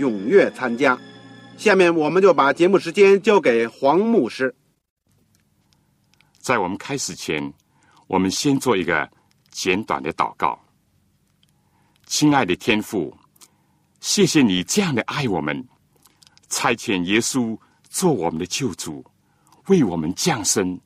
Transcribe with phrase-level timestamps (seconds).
[0.00, 0.98] 踊跃参加。
[1.56, 4.54] 下面我们就把节目时间交给黄牧师。
[6.38, 7.52] 在我们开始前，
[8.06, 9.08] 我们先做一个
[9.50, 10.58] 简短的祷告。
[12.06, 13.14] 亲爱的天父，
[14.00, 15.68] 谢谢你这样的爱我们，
[16.48, 17.56] 差遣耶稣
[17.88, 19.04] 做我们的救主，
[19.66, 20.80] 为我们降生。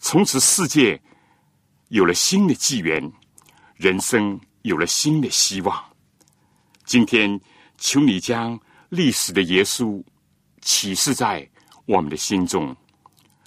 [0.00, 1.00] 从此，世界
[1.88, 3.10] 有了新的纪元，
[3.76, 5.80] 人生有了新的希望。
[6.84, 7.40] 今天，
[7.82, 8.58] 求你将
[8.90, 10.00] 历史的耶稣
[10.60, 11.46] 启示在
[11.84, 12.74] 我们的心中，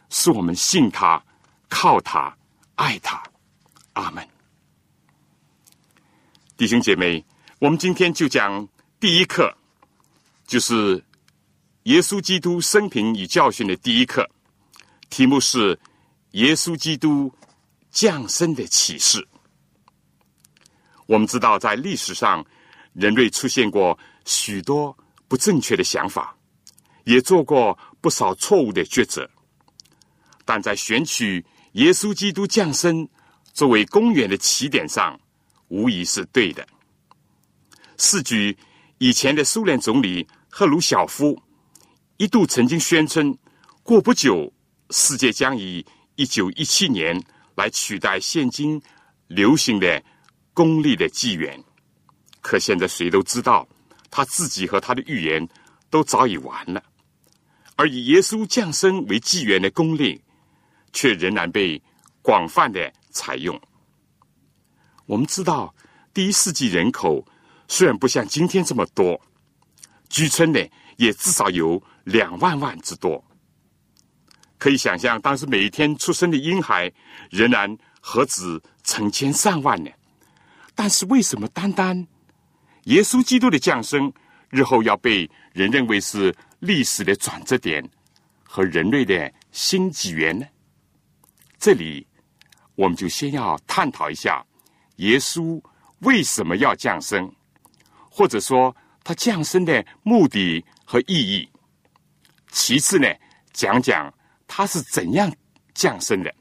[0.09, 1.23] 使我们信他、
[1.69, 2.37] 靠他、
[2.75, 3.23] 爱他。
[3.93, 4.27] 阿门。
[6.57, 7.23] 弟兄姐妹，
[7.59, 8.67] 我们今天就讲
[8.99, 9.55] 第一课，
[10.45, 11.01] 就是
[11.83, 14.29] 耶稣基督生平与教训的第一课，
[15.09, 15.79] 题目是。
[16.31, 17.33] 耶稣基督
[17.91, 19.25] 降生的启示。
[21.05, 22.45] 我们知道，在历史上，
[22.91, 24.95] 人类出现过许多
[25.27, 26.35] 不正确的想法，
[27.05, 29.29] 也做过不少错误的抉择。
[30.43, 33.07] 但在选取耶稣基督降生
[33.53, 35.19] 作为公元的起点上，
[35.69, 36.67] 无疑是对的。
[37.97, 38.55] 是举
[38.97, 41.41] 以前的苏联总理赫鲁晓夫
[42.17, 43.37] 一度曾经宣称，
[43.83, 44.51] 过不久
[44.89, 45.85] 世界将以
[46.15, 47.19] 一九一七年
[47.55, 48.81] 来取代现今
[49.27, 50.03] 流行的
[50.53, 51.61] 公历的纪元，
[52.41, 53.67] 可现在谁都知道，
[54.15, 55.45] 他自己和他的预言
[55.89, 56.81] 都早已完了。
[57.75, 60.23] 而以耶稣降生为纪元的公历，
[60.93, 61.81] 却仍然被
[62.21, 63.59] 广泛的采用。
[65.05, 65.75] 我们知道，
[66.13, 67.27] 第一世纪人口
[67.67, 69.19] 虽然不像今天这么多，
[70.07, 70.59] 据称呢，
[70.95, 73.21] 也至少有两万万之多。
[74.57, 76.89] 可以想象，当时每一天出生的婴孩
[77.29, 79.91] 仍然何止成千上万呢？
[80.73, 82.07] 但是为什么单单
[82.85, 84.11] 耶稣基督的降生
[84.49, 87.87] 日后要被人认为是历史的转折点
[88.43, 90.45] 和人类的新纪元呢？
[91.59, 92.05] 这里
[92.75, 94.45] 我们就先要探讨一下
[94.97, 95.61] 耶稣
[95.99, 97.31] 为什么要降生，
[98.09, 101.47] 或者说他降生的目的和意义。
[102.51, 103.07] 其次呢，
[103.53, 104.11] 讲讲。
[104.47, 105.33] 他是怎样
[105.73, 106.31] 降生的？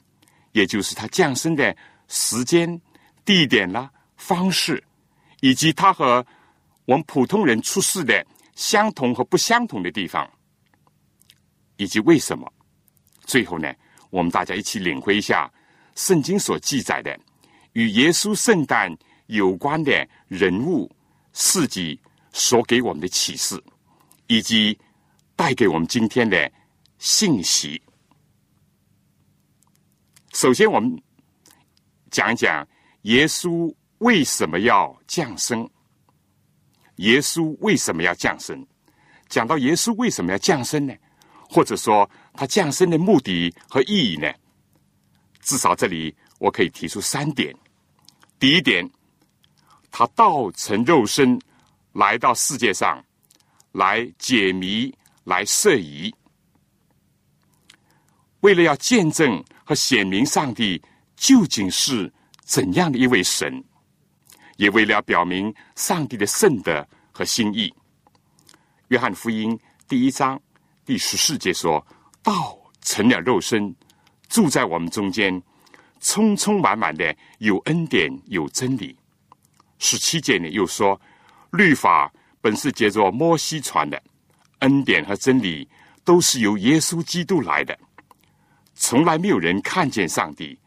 [0.53, 1.75] 也就是他降生的
[2.07, 2.79] 时间、
[3.25, 4.85] 地点啦、方式，
[5.45, 6.25] 以及他和
[6.87, 10.27] 我们普通人出世的相同和不相同的地方，
[11.77, 12.51] 以及为什么？
[13.27, 13.71] 最后呢，
[14.09, 15.53] 我们大家一起领会一下
[15.97, 17.15] 圣经所记载的
[17.75, 18.91] 与耶稣圣诞
[19.27, 20.91] 有关的人物
[21.35, 22.01] 事迹
[22.33, 23.63] 所给我们的启示，
[24.29, 24.79] 以及
[25.37, 26.51] 带给我们今天的
[26.97, 27.83] 信息。
[30.33, 30.99] 首先，我们
[32.11, 32.67] 讲一讲
[33.03, 35.69] 耶稣为什么要降生。
[36.97, 38.65] 耶稣为什么要降生？
[39.29, 40.95] 讲到耶稣为什么要降生呢？
[41.49, 44.33] 或者说他降生的目的和意义呢？
[45.41, 47.55] 至少这里我可以提出三点。
[48.39, 48.89] 第一点，
[49.91, 51.41] 他道成肉身
[51.93, 53.05] 来到世界上，
[53.73, 54.93] 来解谜，
[55.25, 56.15] 来设疑。
[58.41, 60.81] 为了要见证和显明上帝
[61.17, 62.13] 究竟是
[62.43, 63.65] 怎样的一位神，
[64.57, 67.73] 也为了表明上帝的圣德和心意，
[68.89, 69.59] 约翰福音
[69.89, 70.41] 第一章
[70.85, 71.85] 第十四节说
[72.23, 73.75] ：“道成了肉身，
[74.29, 75.43] 住在我们中间，
[76.01, 78.97] 充充满满的有恩典有真理。”
[79.79, 81.01] 十七节呢又说
[81.53, 84.01] ：“律法本是借着摩西传的，
[84.61, 85.69] 恩典和真理
[86.05, 87.77] 都是由耶稣基督来的。”
[88.77, 90.59] 从来没有人看见上帝，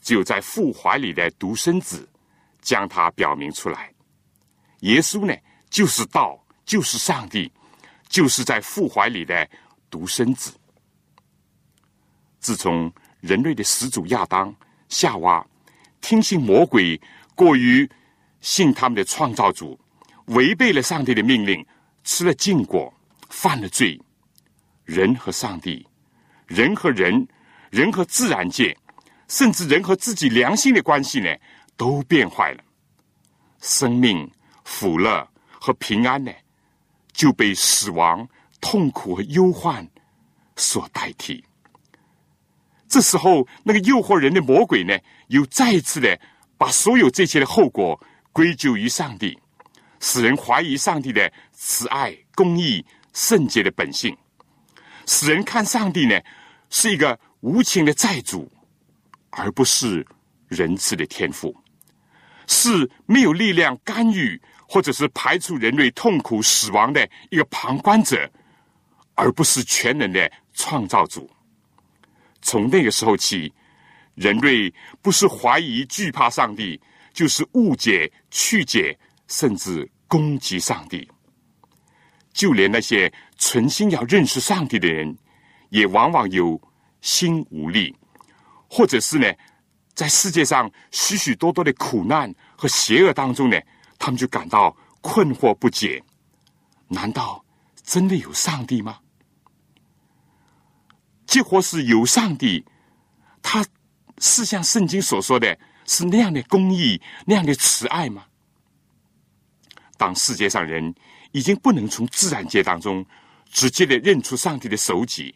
[0.00, 2.08] 只有在父怀里的独生子
[2.68, 3.90] 将它表明出来。
[4.80, 5.34] 耶稣呢，
[5.70, 7.50] 就是道，就是上帝，
[8.10, 9.48] 就是在父怀里的
[9.88, 10.52] 独生子。
[12.38, 14.54] 自从人类的始祖亚当、
[14.90, 15.42] 夏娃
[16.02, 17.00] 听信魔鬼
[17.34, 17.88] 过于
[18.42, 19.80] 信他们的创造主，
[20.26, 21.66] 违背了上帝的命令，
[22.04, 22.92] 吃了禁果，
[23.30, 23.98] 犯了罪，
[24.84, 25.86] 人和上帝、
[26.46, 27.26] 人和人、
[27.70, 28.76] 人和自然界，
[29.26, 31.34] 甚至人和自己良心的关系呢，
[31.78, 32.62] 都变坏了，
[33.62, 34.30] 生命、
[34.64, 36.30] 福乐和平安呢？
[37.12, 38.28] 就被死亡、
[38.60, 39.88] 痛苦和忧患
[40.56, 41.42] 所代替。
[42.88, 44.96] 这时候，那个诱惑人的魔鬼呢，
[45.28, 46.20] 又再一次的
[46.56, 48.00] 把所有这些的后果
[48.32, 49.38] 归咎于上帝，
[50.00, 54.16] 使人怀疑上帝的慈爱、公义、圣洁的本性，
[55.06, 56.20] 使人看上帝呢
[56.70, 58.50] 是一个无情的债主，
[59.30, 60.06] 而不是
[60.46, 61.54] 仁慈的天赋，
[62.48, 64.40] 是没有力量干预。
[64.70, 68.30] 或者是排除人类痛苦死亡的一个旁观者，
[69.14, 71.26] 而不是全能的创造主。
[72.42, 73.50] 从那个时候起，
[74.14, 76.78] 人类不是怀疑惧怕上帝，
[77.14, 78.94] 就是误解曲解，
[79.26, 81.10] 甚至攻击上帝。
[82.34, 85.16] 就连那些存心要认识上帝的人，
[85.70, 86.60] 也往往有
[87.00, 87.96] 心无力，
[88.68, 89.32] 或者是呢，
[89.98, 93.58] 在世界上许许多多的苦难和邪恶当中呢。
[93.98, 96.00] 他们就感到困惑不解：
[96.86, 97.44] 难道
[97.82, 99.00] 真的有上帝吗？
[101.26, 102.64] 即或是有上帝，
[103.42, 103.66] 他
[104.18, 108.24] 是像圣经所说的是那样的公义、那样的慈爱吗？
[109.96, 110.94] 当世界上人
[111.32, 113.04] 已经不能从自然界当中
[113.50, 115.34] 直接的认出上帝的手迹，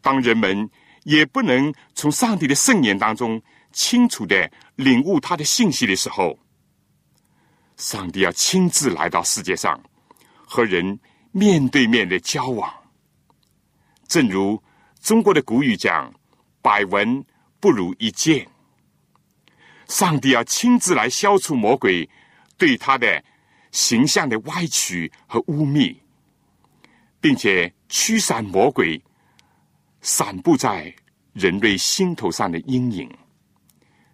[0.00, 0.70] 当人们
[1.04, 3.40] 也不能从上帝的圣言当中
[3.72, 6.38] 清楚的领悟他的信息的时候，
[7.76, 9.80] 上帝要亲自来到世界上，
[10.46, 10.98] 和人
[11.32, 12.72] 面对面的交往。
[14.06, 14.62] 正如
[15.00, 16.12] 中国的古语讲
[16.62, 17.24] ：“百闻
[17.60, 18.46] 不如一见。”
[19.88, 22.08] 上帝要亲自来消除魔鬼
[22.56, 23.22] 对他的
[23.70, 25.94] 形象的歪曲和污蔑，
[27.20, 29.02] 并且驱散魔鬼
[30.04, 30.94] 散布在
[31.32, 33.10] 人类心头上的阴影。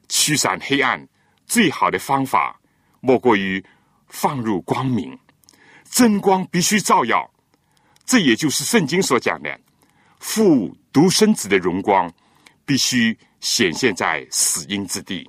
[0.09, 1.07] 驱散黑暗
[1.47, 2.57] 最好的方法。
[3.03, 3.65] 莫过于
[4.09, 5.19] 放入光明，
[5.91, 7.29] 真光必须照耀。
[8.05, 9.59] 这也就是圣经所讲的
[10.19, 12.13] 父独生子的荣光，
[12.67, 15.29] 必须显现在死荫之地。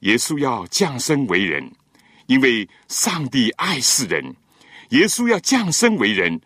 [0.00, 1.68] 耶稣要降生为人，
[2.26, 4.24] 因为上帝爱世人。
[4.90, 6.40] 耶稣要降生为人，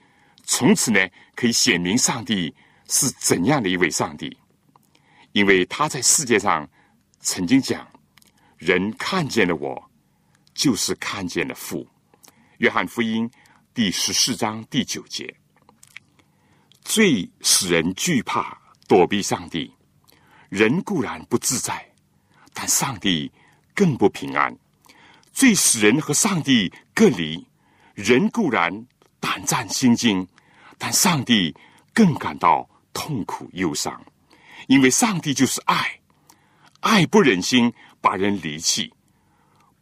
[0.44, 0.98] 从此呢，
[1.34, 2.54] 可以显明上帝
[2.88, 4.36] 是怎样的一位上帝。
[5.32, 6.68] 因为他在世界上
[7.20, 7.86] 曾经讲
[8.56, 9.82] ：“人看见了我。”
[10.54, 11.86] 就是看见了父，
[12.56, 13.30] 约翰福音
[13.74, 15.36] 第十四章第九节，
[16.80, 19.70] 最使人惧怕躲避上帝，
[20.48, 21.86] 人固然不自在，
[22.54, 23.30] 但上帝
[23.74, 24.56] 更不平安。
[25.30, 27.46] 最使人和上帝隔离，
[27.94, 28.86] 人固然
[29.20, 30.26] 胆战心惊，
[30.78, 31.54] 但上帝
[31.92, 34.02] 更感到痛苦忧伤，
[34.68, 36.00] 因为上帝就是爱，
[36.80, 37.70] 爱不忍心
[38.00, 38.90] 把人离弃。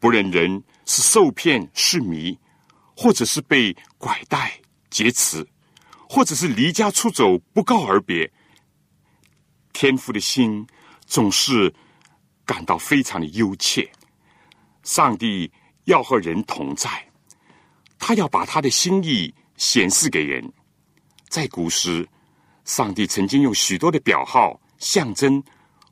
[0.00, 2.36] 不忍人是受骗是迷，
[2.96, 5.46] 或者是被拐带劫持，
[6.08, 8.28] 或者是离家出走不告而别。
[9.72, 10.66] 天父的心
[11.06, 11.72] 总是
[12.44, 13.88] 感到非常的忧切。
[14.82, 15.50] 上帝
[15.84, 16.90] 要和人同在，
[17.96, 20.52] 他要把他的心意显示给人。
[21.28, 22.06] 在古时，
[22.64, 25.42] 上帝曾经用许多的表号、象征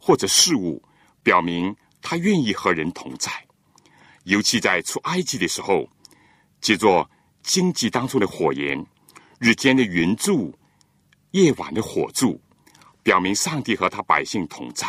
[0.01, 0.83] 或者事物，
[1.23, 3.31] 表明他愿意和人同在。
[4.25, 5.89] 尤其在出埃及的时候，
[6.61, 7.09] 借着
[7.43, 8.85] 荆棘当中的火焰、
[9.39, 10.55] 日间的云柱、
[11.33, 12.41] 夜晚的火柱，
[13.03, 14.87] 表明上帝和他百姓同在。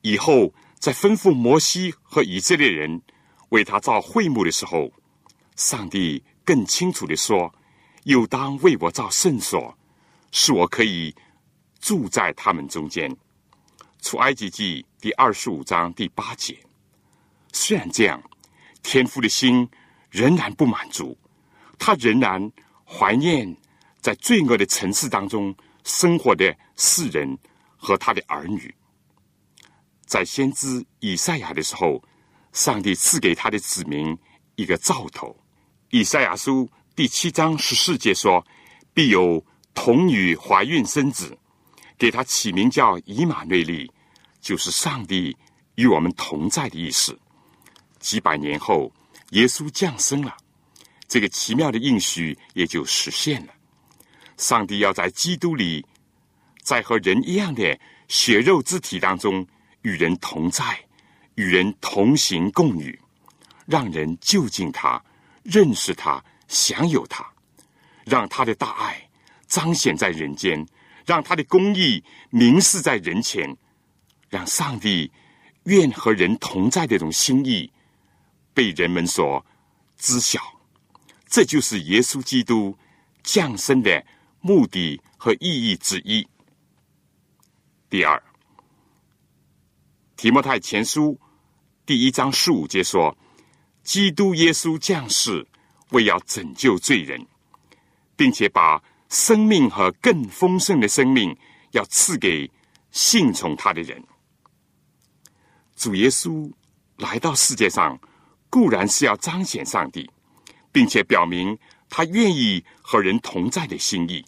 [0.00, 3.02] 以后在吩咐摩西和以色列人
[3.48, 4.90] 为他造会幕的时候，
[5.56, 7.54] 上帝更清楚的说
[8.04, 9.76] ：“又当为我造圣所，
[10.36, 11.14] 使我可以
[11.78, 13.08] 住在他们中间。”
[14.02, 16.58] 出埃及记第二十五章第八节。
[17.52, 18.20] 虽然这样，
[18.82, 19.66] 天父的心
[20.10, 21.16] 仍然不满足，
[21.78, 22.52] 他仍然
[22.84, 23.56] 怀念
[24.00, 27.38] 在罪恶的城市当中生活的世人
[27.76, 28.74] 和他的儿女。
[30.04, 32.02] 在先知以赛亚的时候，
[32.52, 34.18] 上帝赐给他的子民
[34.56, 35.34] 一个兆头。
[35.90, 38.44] 以赛亚书第七章十四节说
[38.92, 39.42] ：“必有
[39.74, 41.36] 童女怀孕生子，
[41.98, 43.90] 给他起名叫以马内利，
[44.40, 45.36] 就是上帝
[45.74, 47.18] 与我们同在的意思。”
[47.98, 48.92] 几百年后，
[49.30, 50.36] 耶稣降生了，
[51.08, 53.52] 这个奇妙的应许也就实现了。
[54.36, 55.84] 上帝要在基督里，
[56.62, 57.78] 在和人一样的
[58.08, 59.46] 血肉之体当中
[59.82, 60.78] 与人同在，
[61.36, 63.00] 与人同行共语，
[63.64, 65.02] 让人就近他、
[65.42, 67.26] 认识他、享有他，
[68.04, 69.03] 让他的大爱
[69.54, 70.66] 彰显在人间，
[71.06, 73.56] 让他的公义明示在人前，
[74.28, 75.12] 让上帝
[75.64, 77.72] 愿和人同在的这种心意
[78.52, 79.46] 被人们所
[79.96, 80.40] 知晓。
[81.28, 82.76] 这就是耶稣基督
[83.22, 84.04] 降生的。
[84.46, 86.28] 目的和意义之一。
[87.88, 88.22] 第二，
[90.16, 91.18] 提摩太前书
[91.86, 93.16] 第一章十五节说
[93.82, 95.46] ：“基督耶稣降世，
[95.92, 97.26] 为要拯救罪人，
[98.16, 98.82] 并且把
[99.14, 101.36] 生命和更丰盛的生命
[101.70, 102.50] 要赐给
[102.90, 104.02] 信从他的人。”
[105.76, 106.50] 主耶稣
[106.96, 107.96] 来到世界上，
[108.50, 110.10] 固然是要彰显上帝，
[110.72, 111.56] 并且表明
[111.88, 114.24] 他愿意和人同在的心意。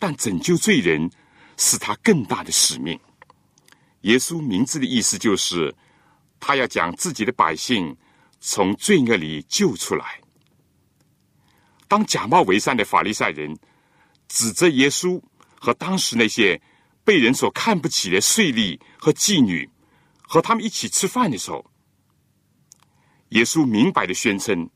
[0.00, 1.08] 但拯救罪人
[1.56, 2.98] 是他更大的使命。
[4.02, 5.72] 耶稣名字的意思就是，
[6.40, 7.96] 他要将自己的百姓
[8.40, 10.20] 从罪恶里救出来。
[11.90, 13.58] 当假冒为善的法利赛人
[14.28, 15.20] 指责耶稣
[15.58, 16.62] 和当时那些
[17.02, 19.68] 被人所看不起的税吏和妓女
[20.22, 21.68] 和他们一起吃饭的时候，
[23.30, 24.70] 耶稣明白的宣称：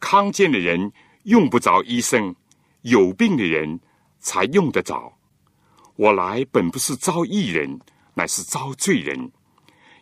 [0.00, 0.90] 康健的人
[1.24, 2.34] 用不着医生，
[2.80, 3.78] 有病的人。
[4.24, 5.18] 才用得着。
[5.96, 7.78] 我来本不是招义人，
[8.14, 9.30] 乃是招罪人。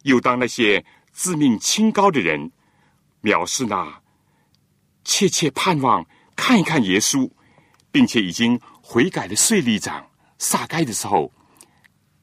[0.04, 2.52] 又当那些自命清高的人
[3.22, 4.00] 藐视那
[5.04, 6.04] 切切盼望
[6.36, 7.30] 看一看耶稣，
[7.90, 10.06] 并且已经悔改的税吏长
[10.38, 11.32] 撒该的时候，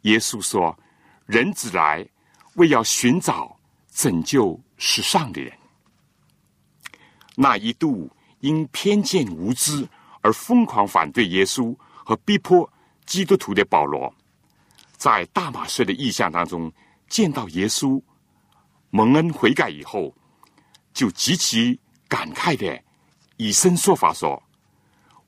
[0.01, 0.77] 耶稣说
[1.25, 2.07] ：“人子来，
[2.55, 3.57] 为要寻找
[3.93, 5.51] 拯救世上的人。”
[7.35, 8.09] 那一度
[8.39, 9.87] 因偏见无知
[10.21, 11.75] 而疯狂反对耶稣。
[12.09, 12.67] 和逼迫
[13.05, 14.11] 基督徒的保罗，
[14.97, 16.73] 在大马士的意象当中
[17.07, 18.01] 见到耶稣
[18.89, 20.11] 蒙恩悔改以后，
[20.91, 22.77] 就极其感慨的
[23.37, 24.41] 以身说法说：“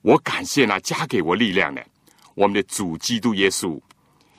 [0.02, 1.82] 我感谢那加给我力量的
[2.34, 3.80] 我们的主基督耶稣，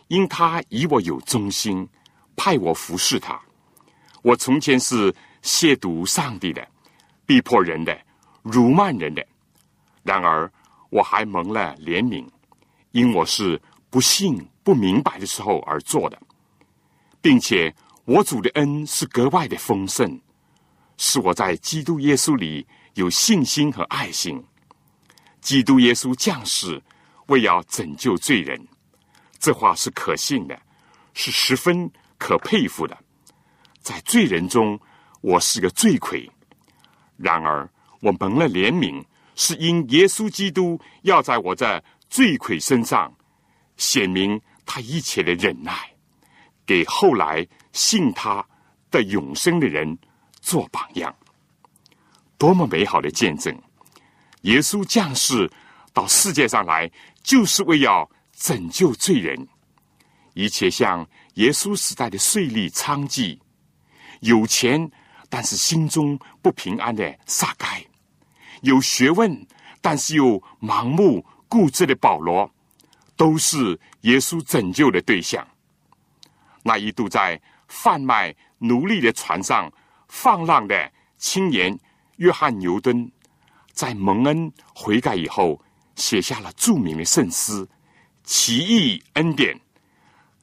[0.10, 1.88] 因他以我有忠心，
[2.36, 3.42] 派我服侍他。
[4.22, 6.68] 我从前是亵渎上帝的，
[7.26, 7.98] 逼迫人的，
[8.44, 9.26] 辱骂人的，
[10.04, 10.48] 然而。”
[10.94, 12.24] 我还蒙了怜悯，
[12.92, 13.60] 因我是
[13.90, 16.22] 不信、不明白的时候而做的，
[17.20, 17.74] 并且
[18.06, 20.22] 我主的恩是格外的丰盛，
[20.98, 24.44] 是我在基督耶稣里有信心和爱心。
[25.42, 26.82] 基督耶稣降世
[27.28, 28.60] 为要拯救罪人，
[29.40, 30.60] 这话是可信的，
[31.14, 32.98] 是十分可佩服的。
[33.82, 34.80] 在罪人中，
[35.22, 36.30] 我是个罪魁，
[37.18, 37.70] 然而
[38.00, 39.04] 我蒙了怜悯。
[39.36, 43.12] 是因耶稣基督要在我这罪魁身上
[43.78, 45.74] 显明他一切的忍耐，
[46.68, 48.46] 给后来信他
[48.92, 49.98] 的永生的人
[50.44, 51.16] 做榜样。
[52.38, 53.58] 多么美好的见证！
[54.42, 55.50] 耶稣降世
[55.94, 56.92] 到世界上来，
[57.24, 59.48] 就是为要拯救罪人。
[60.34, 63.40] 一切像耶稣时代的税吏娼妓，
[64.20, 64.92] 有钱
[65.30, 67.82] 但是心中不平安的撒该。
[68.62, 69.48] 有学问，
[69.80, 72.52] 但是又盲目固执的保罗，
[73.16, 75.48] 都是耶稣拯救的对象。
[76.64, 79.72] 那一度在贩卖奴隶的船上
[80.16, 81.78] 放浪的青年
[82.18, 83.12] 约翰牛顿，
[83.74, 85.60] 在蒙恩悔改以后，
[85.96, 87.66] 写下了著名的圣诗
[88.24, 89.56] 《奇异恩典》。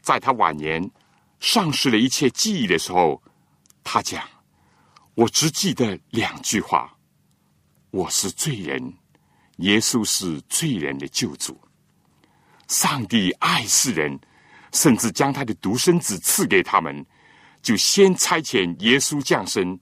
[0.03, 0.91] 在他晚年
[1.39, 3.23] 丧失了一切记忆的时候，
[3.85, 4.29] 他讲
[5.15, 6.93] ：“我只记得两句话。”
[7.93, 8.93] 我是罪人，
[9.59, 11.59] 耶稣是罪人的救主。
[12.67, 14.19] 上帝爱世人，
[14.73, 17.07] 甚至将他的独生子赐给他们，
[17.62, 19.79] 就先差遣耶稣降生，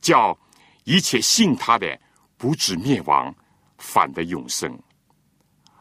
[0.00, 0.38] 叫
[0.84, 2.00] 一切信他的
[2.36, 3.34] 不止灭亡，
[3.78, 4.78] 反得永生。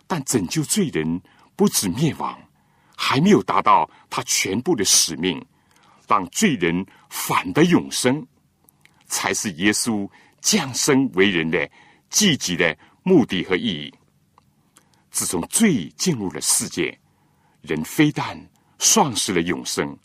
[0.08, 1.22] 但拯救罪人
[1.56, 2.40] 不止灭亡，
[2.96, 5.46] 还没有达到他全部的使命，
[6.08, 8.26] 让罪人反得永生，
[9.08, 10.10] 才是耶稣。
[10.40, 11.70] 降生为人的
[12.10, 13.94] 积极的目的和意义。
[15.10, 16.98] 自从罪进入了世界，
[17.64, 18.40] 人非但
[18.78, 19.98] 丧失了永生，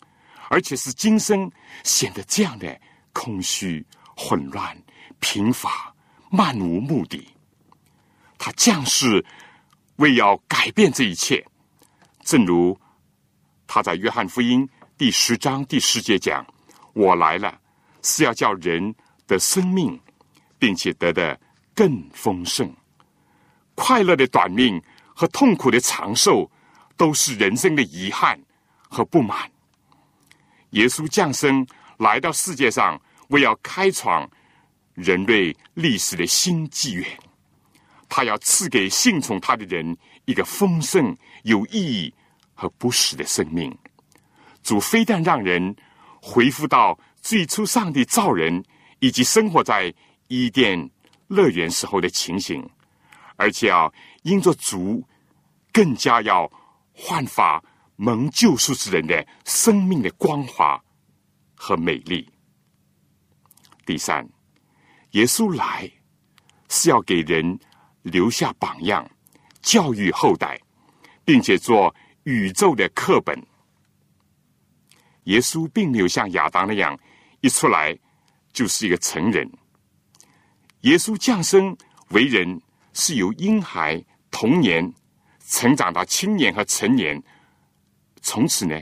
[0.53, 1.51] 而且是今生
[1.83, 2.79] 显得这样的
[3.11, 3.83] 空虚、
[4.15, 4.77] 混乱、
[5.19, 5.91] 贫乏、
[6.29, 7.27] 漫无目的。
[8.37, 9.25] 他降世
[9.95, 11.43] 为要改变这一切，
[12.21, 12.79] 正如
[13.65, 16.45] 他在约翰福音第十章第十节讲
[16.93, 17.59] ：“我来了，
[18.03, 18.93] 是要叫人
[19.25, 19.99] 的生命。”
[20.59, 21.37] 并且得的
[21.75, 22.73] 更丰盛。
[23.75, 24.81] 快乐的短命
[25.13, 26.49] 和痛苦的长寿，
[26.95, 28.39] 都是人生的遗憾
[28.87, 29.51] 和不满。
[30.73, 31.65] 耶稣降生
[31.97, 32.99] 来到世界上，
[33.29, 34.29] 为要开创
[34.93, 37.05] 人类历史的新纪元。
[38.09, 42.13] 他要赐给信从他的人一个丰盛、有意义
[42.53, 43.75] 和不死的生命。
[44.61, 45.75] 主非但让人
[46.21, 48.63] 回复到最初上帝造人
[48.99, 49.93] 以及生活在
[50.27, 50.89] 伊甸
[51.27, 52.67] 乐园时候的情形，
[53.35, 53.91] 而且要
[54.23, 55.03] 因着主
[55.71, 56.51] 更加要
[56.93, 57.63] 焕发
[57.95, 60.83] 蒙救赎之人的生命的光华
[61.55, 62.29] 和美丽。
[63.85, 64.27] 第三，
[65.11, 65.91] 耶稣来
[66.69, 67.59] 是要给人。
[68.03, 69.09] 留下榜样，
[69.61, 70.59] 教育后代，
[71.23, 73.41] 并且做宇宙的课本。
[75.23, 76.99] 耶稣并没有像亚当那样
[77.39, 77.97] 一出来
[78.51, 79.49] 就是一个成人。
[80.81, 81.73] 耶稣降生
[82.09, 84.93] 为人，是由婴孩童年
[85.47, 87.23] 成长到青年和成年，
[88.23, 88.81] 从此呢，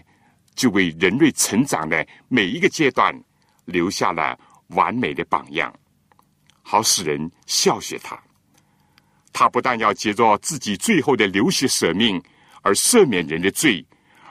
[0.55, 3.13] 就为人类成长的每一个阶段
[3.65, 5.73] 留下了完美的榜样，
[6.61, 8.17] 好使人效学他。
[9.33, 12.21] 他不但要接着自己最后的流血舍命
[12.61, 13.83] 而赦免人的罪，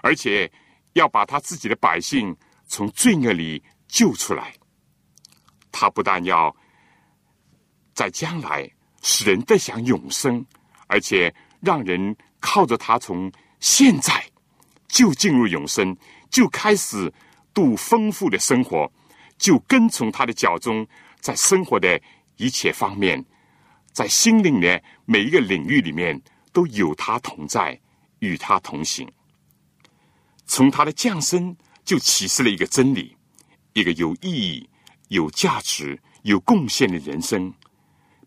[0.03, 0.51] 而且
[0.93, 2.35] 要把他自己的百姓
[2.67, 4.55] 从罪恶里救出来。
[5.73, 6.55] 他不但要
[7.95, 8.71] 在将来
[9.03, 10.45] 使人得享永生，
[10.87, 14.25] 而且让人靠着他从现在
[14.91, 15.97] 就进入永生，
[16.29, 17.11] 就开始
[17.55, 18.91] 度丰富的生活，
[19.39, 20.87] 就跟从他的脚中，
[21.21, 22.01] 在生活的
[22.37, 23.25] 一切方面。
[23.93, 26.21] 在心灵的每一个领域里面，
[26.53, 27.81] 都有他同在，
[28.19, 29.09] 与他同行。
[30.47, 33.17] 从他的降生就启示了一个真理：
[33.73, 34.69] 一个有意义、
[35.09, 37.53] 有价值、有贡献的人生，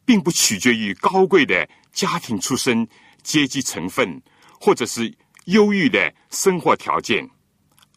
[0.05, 2.87] 并不取决于高贵的家庭出身、
[3.21, 4.21] 阶级成分，
[4.59, 5.13] 或者是
[5.45, 7.29] 忧郁的生活条件，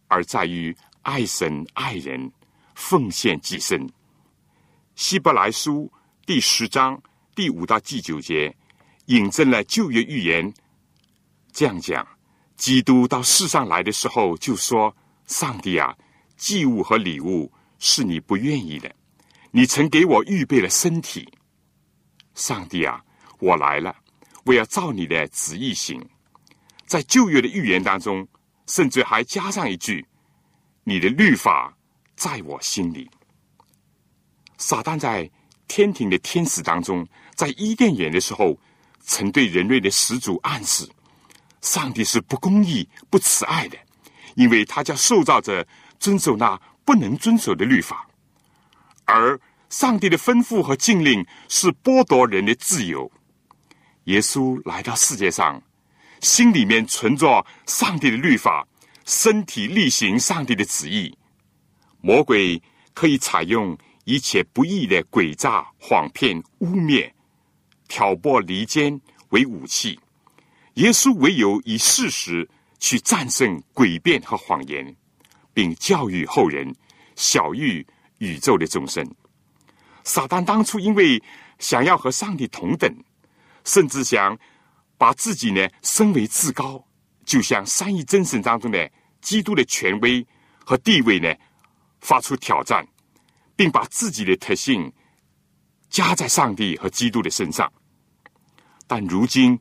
[0.09, 2.33] 而在于爱神、爱人、
[2.75, 3.89] 奉献己身。
[4.97, 5.91] 希伯来书
[6.25, 7.01] 第十章。
[7.37, 8.57] 第五到第九节
[9.07, 10.53] 引证了旧约预言，
[11.53, 12.05] 这样讲：
[12.57, 14.97] 基督到世上来的时候，就说
[15.29, 15.95] ：“上帝啊，
[16.39, 18.91] 祭物和礼物是你不愿意的，
[19.51, 21.31] 你曾给我预备了身体。
[22.35, 23.05] 上帝啊，
[23.39, 23.95] 我来了，
[24.47, 26.03] 我要照你的旨意行。”
[26.87, 28.27] 在旧约的预言当中，
[28.67, 30.07] 甚至还加上一句
[30.85, 31.77] ：“你的律法
[32.15, 33.11] 在我心里。”
[34.57, 35.31] 撒旦在
[35.69, 37.07] 天庭的天使当中。
[37.35, 38.59] 在伊甸园的时候，
[39.01, 40.89] 曾对人类的始祖暗示：
[41.61, 43.77] 上帝是不公义、不慈爱的，
[44.37, 45.67] 因为他叫受造者
[45.99, 47.97] 遵守那不能遵守的律法；
[49.05, 53.13] 而上帝的吩咐和禁令是剥夺人的自由。
[54.05, 55.63] 耶稣来到世界上，
[56.27, 58.67] 心里面存着上帝的律法，
[59.05, 61.17] 身体力行上帝的旨意。
[62.01, 62.61] 魔鬼
[62.95, 67.09] 可以采用一切不义的诡诈、谎骗、污蔑。
[67.87, 69.97] 挑拨离间为武器，
[70.75, 74.97] 耶稣唯有以事实去战胜诡辩和谎言，
[75.55, 76.75] 并教育后人，
[77.15, 77.87] 小喻
[78.19, 79.09] 宇宙的众生。
[80.03, 81.23] 撒旦当初因为
[81.61, 82.93] 想要和上帝同等，
[83.65, 84.37] 甚至想
[84.99, 86.85] 把自己呢升为至高，
[87.25, 90.27] 就像三一真神当中的基督的权威
[90.65, 91.35] 和地位呢，
[92.01, 92.87] 发出挑战，
[93.55, 94.93] 并把自己的特性。
[95.89, 97.73] 加在上帝和基督的身上，
[98.89, 99.59] 但如今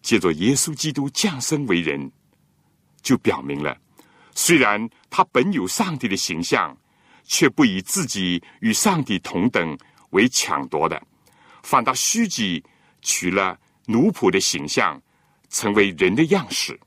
[0.00, 2.10] 借着耶稣基督降生为人，
[3.02, 3.76] 就表明了，
[4.34, 6.74] 虽然他本有上帝的形象，
[7.24, 9.76] 却不以自己与上帝同等
[10.10, 11.02] 为抢夺的，
[11.64, 12.62] 反倒虚己，
[13.02, 15.00] 取了奴仆的形象，
[15.48, 16.78] 成为人的样式。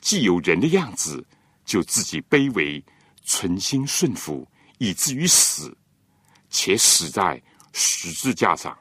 [0.00, 1.26] 既有人的样子，
[1.64, 2.84] 就自己卑微，
[3.24, 4.46] 存心顺服，
[4.78, 5.76] 以至于死，
[6.50, 7.42] 且死在。
[7.78, 8.74] 十字架上，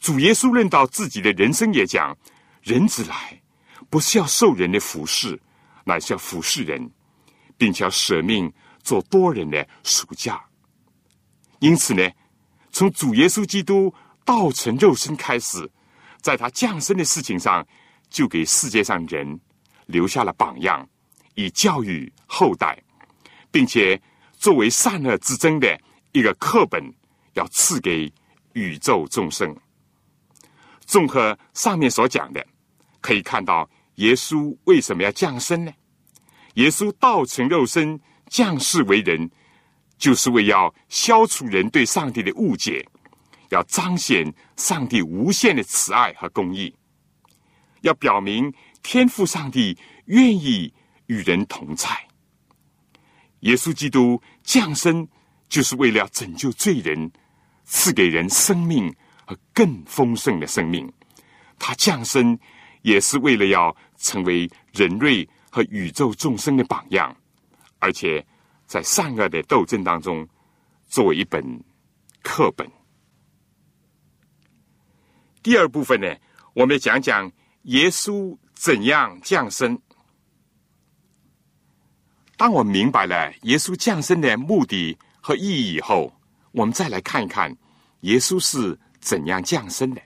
[0.00, 2.16] 主耶稣论到自己的人生也讲：
[2.62, 3.42] 人子来，
[3.90, 5.38] 不是要受人的服侍，
[5.84, 6.90] 乃是要服侍人，
[7.58, 8.50] 并且要舍命
[8.82, 10.42] 做多人的赎价。
[11.58, 12.10] 因此呢，
[12.72, 13.94] 从主耶稣基督
[14.24, 15.70] 道成肉身开始，
[16.24, 17.62] 在他降生的事情上，
[18.08, 19.38] 就给世界上人
[19.84, 20.88] 留下了榜样，
[21.34, 22.82] 以教育后代，
[23.50, 24.00] 并且
[24.38, 25.78] 作为善恶之争的
[26.12, 26.82] 一个课本。
[27.34, 28.08] 要赐给
[28.52, 29.52] 宇宙众生。
[30.86, 32.46] 综合上面所讲的，
[33.00, 35.72] 可以看到耶稣为什么要降生呢？
[36.54, 39.28] 耶稣道成肉身降世为人，
[39.98, 42.88] 就是为要消除人对上帝的误解，
[43.50, 46.74] 要彰显上帝无限的慈爱和公义，
[47.82, 48.52] 要表明
[48.82, 49.76] 天父上帝
[50.06, 50.72] 愿意
[51.06, 51.88] 与人同在。
[53.40, 55.06] 耶稣基督降生
[55.48, 57.10] 就是为了拯救罪人，
[57.64, 58.94] 赐给人生命
[59.26, 60.90] 和更丰盛的生命。
[61.58, 62.38] 他降生
[62.82, 67.14] 也是为了要成为人类和宇宙众生的榜样，
[67.78, 68.24] 而且
[68.66, 70.26] 在善恶的斗争当中，
[70.88, 71.42] 作为一本
[72.22, 72.68] 课本。
[75.44, 76.08] 第二部分呢，
[76.54, 77.30] 我们讲讲
[77.64, 79.78] 耶稣怎样降生。
[82.38, 86.10] 当我明白了耶稣降生的目的和意义以后，
[86.52, 87.54] 我们再来看一看
[88.00, 90.00] 耶稣是怎样降生的，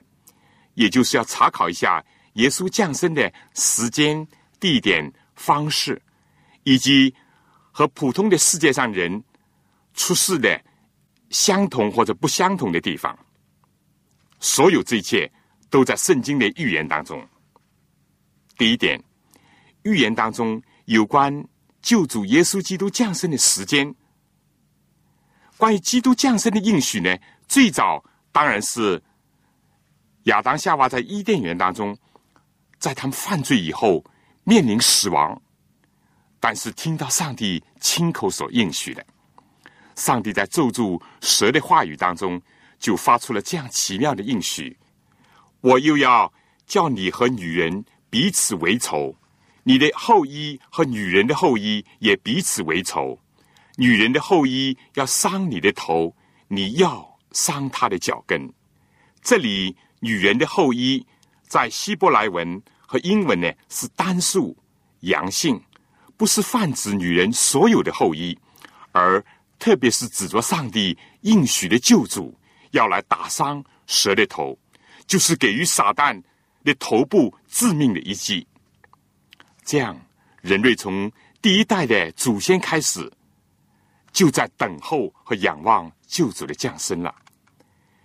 [0.74, 4.27] 也就是要查考一下耶稣降生的时间、
[4.59, 6.03] 地点、方式，
[6.64, 7.14] 以及
[7.70, 9.22] 和普通的世界上人
[9.94, 10.61] 出世的
[11.31, 13.16] 相同或者不相同的地方。
[14.40, 15.31] 所有这一切
[15.68, 17.27] 都在圣经的预言当中。
[18.57, 19.03] 第一点，
[19.83, 21.46] 预言当中有关
[21.83, 23.94] 救主耶稣基督降生的时间。
[25.57, 27.16] 关于基督降生的应许呢，
[27.48, 29.03] 最早当然是
[30.24, 31.96] 亚当夏娃在伊甸园当中，
[32.79, 34.05] 在他们犯罪以后
[34.44, 35.40] 面临死亡，
[36.38, 39.05] 但是听到上帝亲口所应许的，
[39.96, 42.40] 上帝在咒诅蛇的话语当中。
[42.79, 44.77] 就发出了这样奇妙的应许：
[45.61, 46.33] 我又要
[46.67, 49.17] 叫你和女人彼此为仇，
[49.64, 53.19] 你的后裔和女人的后裔也彼此为仇。
[53.77, 56.14] 女人的后裔要伤你的头，
[56.49, 58.53] 你要伤她的脚跟。
[59.23, 61.07] 这里“女人的后裔”
[61.47, 64.57] 在希伯来文和英文呢是单数
[65.01, 65.61] 阳性，
[66.17, 68.38] 不是泛指女人所有的后裔，
[68.93, 69.25] 而
[69.59, 72.38] 特别是指着上帝应许的救主。
[72.70, 74.59] 要来打伤蛇的头，
[75.07, 76.20] 就是给予撒旦
[76.64, 78.46] 的头部致命的一击。
[79.64, 79.98] 这样，
[80.42, 83.11] 人类从第一代的祖先开始，
[84.12, 87.14] 就在等候和仰望救主的降生了。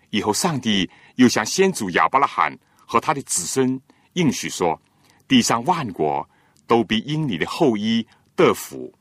[0.09, 3.79] 以后，上帝又向先祖亚伯拉罕和他的子孙
[4.13, 4.79] 应许说
[5.27, 6.29] ：“地上万国
[6.67, 8.93] 都必因你的后裔得福。”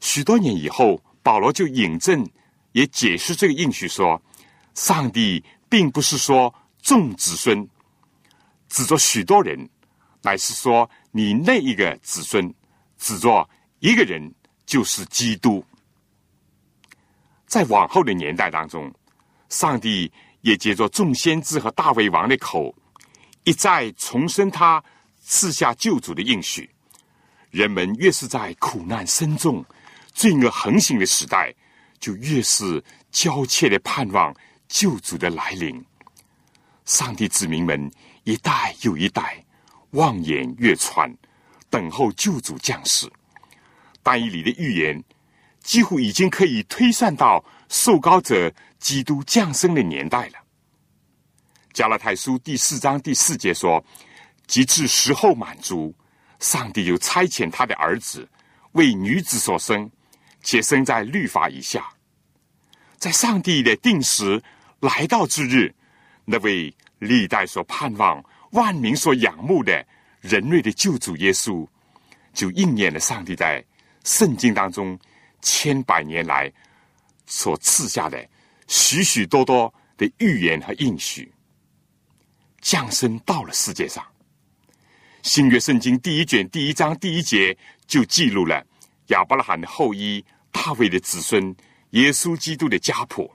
[0.00, 2.26] 许多年以后，保罗就引证。
[2.76, 4.20] 也解释这个应许说，
[4.74, 7.66] 上帝并不是说众子孙
[8.68, 9.66] 指着许多人，
[10.20, 12.54] 乃是说你那一个子孙
[12.98, 14.30] 指着一个人，
[14.66, 15.64] 就是基督。
[17.46, 18.92] 在往后的年代当中，
[19.48, 20.12] 上帝
[20.42, 22.74] 也借着众先知和大卫王的口，
[23.44, 24.84] 一再重申他
[25.22, 26.68] 赐下救主的应许。
[27.48, 29.64] 人们越是在苦难深重、
[30.12, 31.54] 罪恶横行的时代。
[32.00, 34.34] 就越是焦切的盼望
[34.68, 35.84] 救主的来临。
[36.84, 37.90] 上帝子民们
[38.24, 39.44] 一代又一代
[39.90, 41.12] 望眼欲穿，
[41.68, 43.10] 等候救主降世。
[44.02, 45.02] 但以理的预言
[45.60, 50.34] 几乎已经可以推算到受膏者基督降生的年代了。
[51.72, 53.84] 加拉太书第四章第四节说
[54.46, 55.92] ：“及至时候满足，
[56.38, 58.28] 上帝就差遣他的儿子
[58.72, 59.90] 为女子所生。”
[60.46, 61.92] 且生在律法以下，
[62.98, 64.40] 在上帝的定时
[64.78, 65.74] 来到之日，
[66.24, 69.84] 那位历代所盼望、万民所仰慕的
[70.20, 71.66] 人类的救主耶稣，
[72.32, 73.62] 就应验了上帝在
[74.04, 74.96] 圣经当中
[75.42, 76.50] 千百年来
[77.26, 78.24] 所赐下的
[78.68, 81.28] 许许多多的预言和应许，
[82.60, 84.06] 降生到了世界上。
[85.24, 88.64] 新约圣经第一卷第一章第一节就记录了
[89.08, 90.24] 亚伯拉罕的后裔。
[90.56, 91.54] 大卫的子孙，
[91.90, 93.30] 耶稣基督的家谱，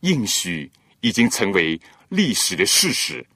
[0.00, 0.70] 应许
[1.00, 1.78] 已经成为
[2.10, 3.26] 历史的事实。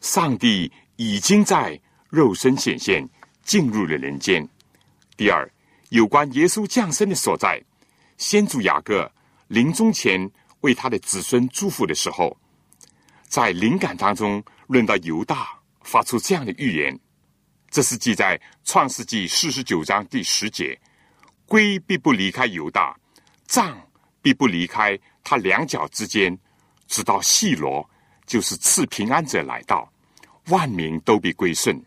[0.00, 3.06] 上帝已经在肉身显现，
[3.42, 4.48] 进入了人间。
[5.16, 5.50] 第二，
[5.88, 7.60] 有关耶稣降生的所在，
[8.18, 9.10] 先祖雅各
[9.48, 12.38] 临终前为他的子孙祝福的时候，
[13.26, 15.48] 在灵感当中论到犹大，
[15.82, 16.96] 发出这样的预言。
[17.68, 20.80] 这是记在创世纪四十九章第十节。
[21.48, 22.94] 龟必不离开犹大，
[23.46, 23.80] 杖
[24.20, 26.38] 必不离开他两脚之间，
[26.86, 27.88] 直到细罗，
[28.26, 29.90] 就是赐平安者来到，
[30.48, 31.82] 万民都必归顺。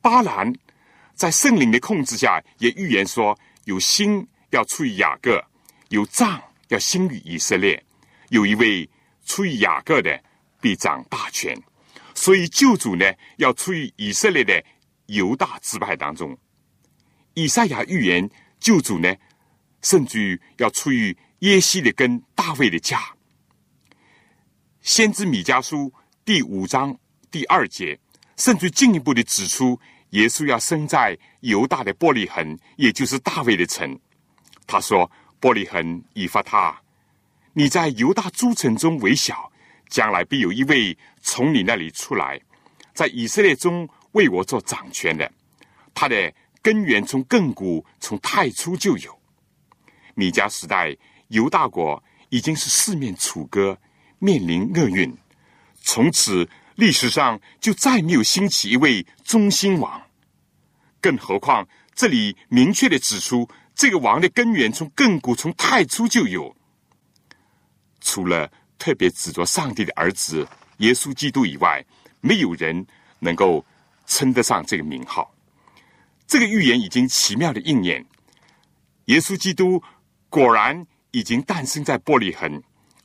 [0.00, 0.54] 巴兰
[1.12, 5.44] 在圣灵的控制下，也预言说，有心要出于雅各，
[5.88, 7.84] 有杖要兴于以色列，
[8.28, 8.88] 有一位
[9.24, 10.22] 出于雅各的
[10.60, 11.60] 必掌大权，
[12.14, 14.64] 所以救主呢，要出于以色列的
[15.06, 16.38] 犹大支派当中。
[17.34, 18.30] 以赛亚预言。
[18.58, 19.14] 救主呢，
[19.82, 23.00] 甚至于要出于耶西的根、大卫的家。
[24.80, 25.92] 先知米迦书
[26.24, 26.96] 第五章
[27.30, 27.98] 第二节，
[28.36, 29.78] 甚至进一步的指出，
[30.10, 33.98] 耶稣要生在犹大的伯利恒，也就是大卫的城。
[34.66, 36.80] 他说：“伯利恒以发他，
[37.52, 39.50] 你在犹大诸城中为小，
[39.88, 42.40] 将来必有一位从你那里出来，
[42.94, 45.30] 在以色列中为我做掌权的。
[45.94, 49.18] 他的根源从亘古，从太初就有。
[50.14, 50.96] 米迦时代，
[51.28, 53.78] 犹大国已经是四面楚歌，
[54.18, 55.16] 面临厄运。
[55.80, 60.02] 从此历史上就再没有兴起一位中兴王。
[61.00, 66.52] 更何况这里明确的指出。”这个王的根源从亘古从太初就有，
[68.00, 70.44] 除了特别指着上帝的儿子
[70.78, 71.80] 耶稣基督以外，
[72.20, 72.84] 没有人
[73.20, 73.64] 能够
[74.04, 75.32] 称得上这个名号。
[76.28, 78.04] 这个预言已经奇妙的应验，
[79.06, 79.82] 耶稣基督
[80.28, 82.62] 果然已经诞生在伯利恒。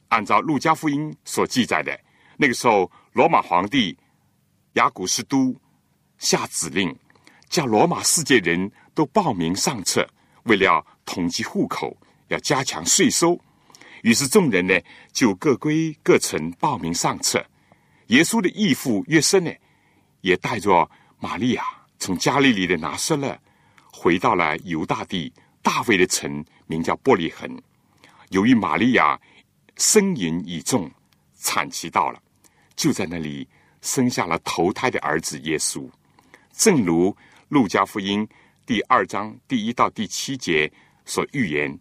[0.09, 1.97] 按照路加福音所记载的，
[2.35, 3.97] 那个时候罗马皇帝
[4.73, 5.55] 亚古斯都
[6.17, 6.93] 下指令，
[7.47, 10.05] 叫罗马世界人都报名上册。
[10.43, 11.95] 为了统计户口，
[12.27, 13.39] 要加强税收，
[14.01, 14.77] 于是众人呢
[15.13, 17.43] 就各归各城报名上册。
[18.07, 19.49] 耶稣的义父约瑟呢，
[20.19, 21.63] 也带着玛利亚
[22.03, 23.39] 从加利利的拿撒勒
[23.89, 27.49] 回到了犹大地大卫的城，名叫伯利恒。
[28.31, 29.17] 由于玛利亚
[29.77, 30.91] 呻吟已重，
[31.39, 32.21] 产期到了，
[32.75, 33.47] 就在那里
[33.79, 35.89] 生下了头胎的儿子耶稣。
[36.51, 37.15] 正如
[37.47, 38.27] 路加福音。
[38.65, 40.69] 第二章第一到第七节
[41.05, 41.79] 所预言、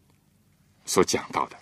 [0.85, 1.59] 所讲到的。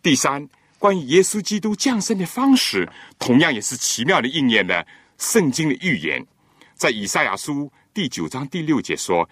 [0.00, 4.86] 第三，关于耶稣基督降生的方式，同样也是奇妙的应验了
[5.18, 6.26] 圣经的预言。
[6.74, 9.28] 在以赛亚书第九章第六节说：“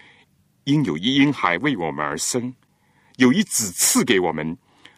[0.63, 2.53] 因有一婴孩为我们而生，
[3.17, 4.57] 有一子赐给我们，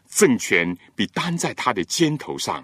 [0.09, 2.63] 政权必担在他的肩头上，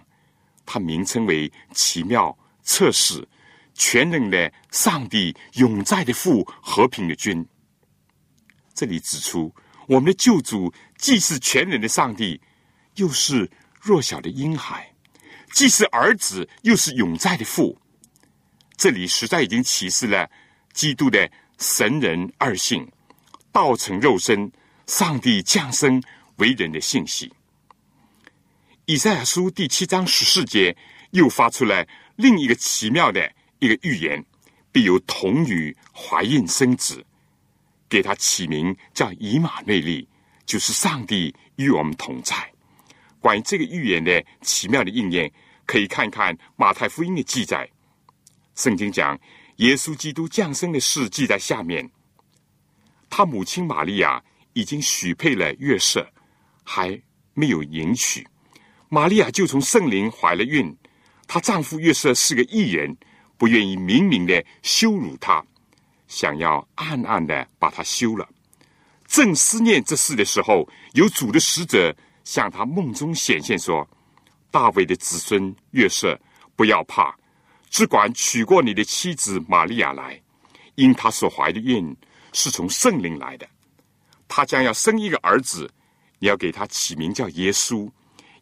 [0.66, 3.28] 他名称为奇妙测试。”
[3.74, 7.44] 全能的上帝，永在的父，和平的君。
[8.76, 9.52] 这里指出，
[9.88, 12.40] 我们的救主既是全能的上帝，
[12.96, 13.50] 又是
[13.82, 14.84] 弱小的婴孩；
[15.54, 17.81] 既是儿子，又是永在的父。
[18.82, 20.28] 这里实在已经启示了
[20.74, 22.92] 基督的神人二性，
[23.52, 24.52] 道成肉身，
[24.88, 26.02] 上帝降生
[26.38, 27.32] 为人的信息。
[28.86, 30.76] 以赛亚书第七章十四节
[31.12, 33.32] 又发出了另一个奇妙的。
[33.60, 34.26] 一个预言，
[34.72, 37.06] 必有童女怀孕生子，
[37.88, 40.08] 给他起名叫以马内利，
[40.48, 42.36] 就是上帝与我们同在。
[43.20, 45.32] 关于这个预言的奇妙的应验，
[45.68, 47.70] 可以看看马太福音的记载。
[48.62, 49.20] 圣经讲
[49.58, 51.90] 耶稣基督降生的事记在下面。
[53.10, 56.08] 他母亲玛利亚已经许配了约瑟，
[56.64, 57.02] 还
[57.34, 58.28] 没有迎娶，
[58.88, 60.78] 玛利亚就从圣灵怀了孕。
[61.28, 62.96] 她丈夫约瑟是个异人。
[63.38, 65.44] 不愿意明明的羞辱她，
[66.08, 68.30] 想要暗暗的把她休了。
[69.08, 71.92] 正思念这事的时候，有主的使者
[72.24, 73.90] 向他梦中显现，说
[74.52, 76.16] ：“大卫的子孙约瑟，
[76.56, 77.18] 不要怕，
[77.72, 80.22] 只管娶过你的妻子玛利亚来，
[80.76, 81.96] 因她所怀的孕
[82.34, 83.48] 是从圣灵来的。
[84.28, 85.68] 她将要生一个儿子，
[86.20, 87.90] 你要给他起名叫耶稣，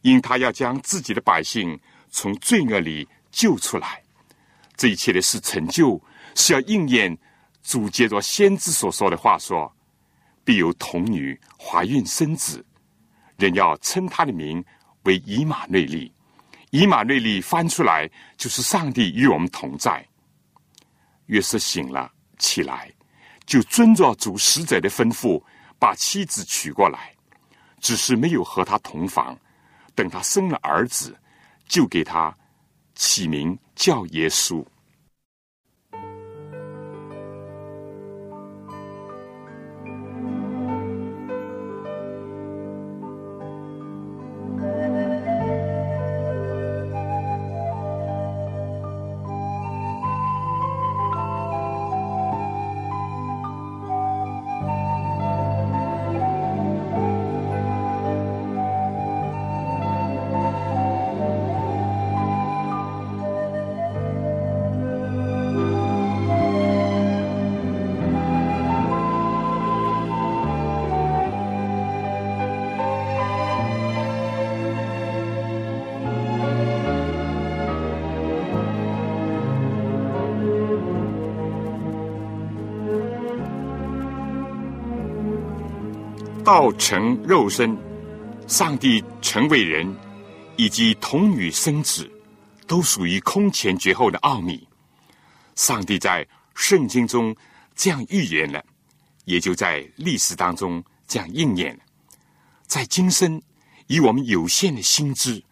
[0.01, 4.03] 因他要将自己的百姓从罪恶里救出来。”
[4.75, 6.01] 这一切的事成就，
[6.35, 7.17] 是要应验
[7.63, 9.71] 主接着先知所说的话说
[10.43, 12.65] ：“必有童女怀孕生子，
[13.37, 14.63] 人要称他的名
[15.03, 16.11] 为以马内利。
[16.69, 20.05] 以马内利翻出来就是上帝与我们同在。”
[21.27, 22.91] 约瑟醒了起来，
[23.45, 25.41] 就遵照主使者的吩咐，
[25.77, 27.13] 把妻子娶过来，
[27.79, 29.37] 只是没有和他同房。
[29.93, 31.15] 等他生了儿子，
[31.67, 32.35] 就给他。
[32.95, 34.65] 起名叫耶稣。
[86.51, 87.77] 道成肉身，
[88.47, 89.95] 上帝成为人，
[90.55, 92.11] 以及童女生子，
[92.65, 94.67] 都属于空前绝后的奥秘。
[95.53, 97.35] 上帝在圣经中
[97.75, 98.65] 这样预言了，
[99.25, 101.83] 也就在历史当中这样应验了。
[102.65, 103.39] 在今生，
[103.85, 105.43] 以我们有限的心智，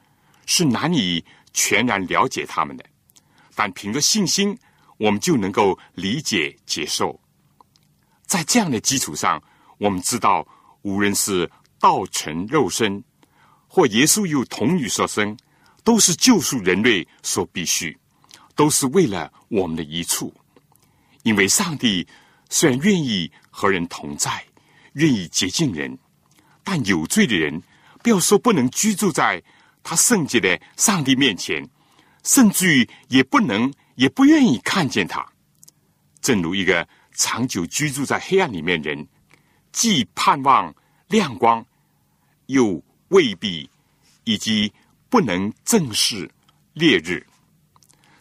[0.48, 2.84] 是难以全然了解他们的。
[3.54, 4.58] 但凭着信心，
[4.98, 7.20] 我们就能够理解接受。
[8.26, 9.40] 在这样的基础上，
[9.78, 10.44] 我们知道，
[10.88, 13.04] 无论是道成肉身，
[13.68, 15.38] 或耶稣有童女所生，
[15.84, 17.98] 都是救赎人类所必须，
[18.56, 20.34] 都是为了我们的一处。
[21.24, 22.08] 因为上帝
[22.50, 24.42] 虽然愿意和人同在，
[24.94, 25.98] 愿意接近人，
[26.64, 27.62] 但有罪的人，
[28.02, 29.44] 不要说不能居住在
[29.84, 31.68] 他圣洁的上帝面前，
[32.24, 35.28] 甚至于也不能，也不愿意看见他。
[36.22, 36.88] 正如一个。
[37.20, 39.08] 长久居住在黑暗里面，人
[39.78, 40.74] 既盼望
[41.08, 41.64] 亮光，
[42.48, 43.70] 又未必
[44.24, 44.74] 以及
[45.08, 46.28] 不能正视
[46.74, 47.24] 烈日。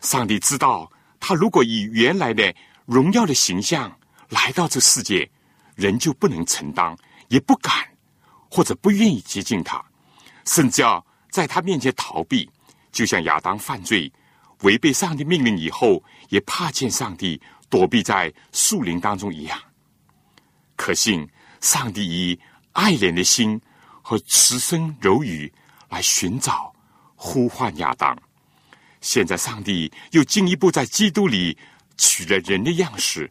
[0.02, 3.90] 上帝知道，他如果以原来的荣耀的形象
[4.28, 5.26] 来到这世界，
[5.76, 6.94] 人就不能承担，
[7.28, 7.72] 也不敢
[8.50, 9.82] 或者不愿意接近他，
[10.44, 12.46] 甚至要在他面前逃避。
[12.92, 14.12] 就像亚当犯罪，
[14.60, 17.40] 违背上帝命令以后，也怕见上帝。
[17.70, 19.58] 躲避在树林当中一样，
[20.76, 21.26] 可信
[21.60, 22.38] 上帝以
[22.72, 23.60] 爱怜的心
[24.02, 25.52] 和慈声柔语
[25.88, 26.74] 来寻找、
[27.14, 28.16] 呼唤亚当。
[29.00, 31.56] 现在上帝又进一步在基督里
[31.96, 33.30] 取了人的样式，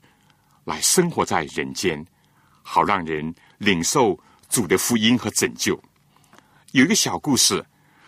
[0.64, 2.06] 来生活在人间，
[2.62, 5.82] 好让人领受主的福音和拯救。
[6.72, 7.66] 有一个小故事，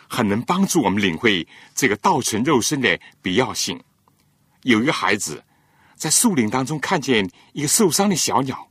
[0.08, 3.82] 很能帮助我们领会这个道成肉身的必要性。
[4.64, 5.44] 有一个孩子。
[5.98, 8.70] 在树林当中看见一个受伤的小鸟，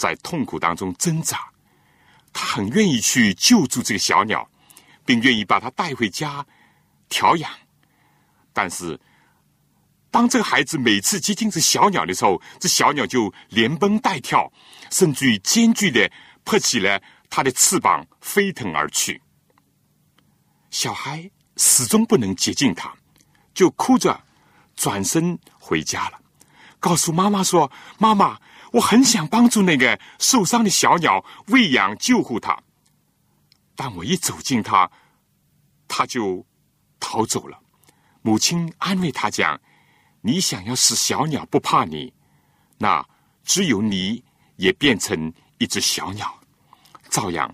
[0.00, 1.46] 在痛苦当中挣扎，
[2.32, 4.48] 他很愿意去救助这个小鸟，
[5.04, 6.46] 并愿意把它带回家
[7.10, 7.50] 调养。
[8.54, 8.98] 但是，
[10.10, 14.50] 当这个孩子每次接近这小鸟的时候，这小鸟就连蹦带跳，
[14.90, 16.10] 甚至于艰巨的
[16.44, 19.20] 扑起了它的翅膀，飞腾而去。
[20.70, 22.90] 小孩始终不能接近它，
[23.52, 24.18] 就哭着
[24.74, 26.18] 转身回家了。
[26.78, 28.40] 告诉妈妈说：“妈妈，
[28.72, 32.56] 我很想帮助那个受伤的小鸟，喂养救护它。
[33.74, 34.90] 但我一走近它，
[35.88, 36.46] 它就
[37.00, 37.58] 逃走了。”
[38.22, 39.60] 母亲安慰他讲
[40.20, 42.12] ：“你想要使小鸟不怕你，
[42.78, 43.04] 那
[43.44, 44.22] 只有你
[44.56, 46.38] 也变成一只小鸟。
[47.08, 47.52] 照样，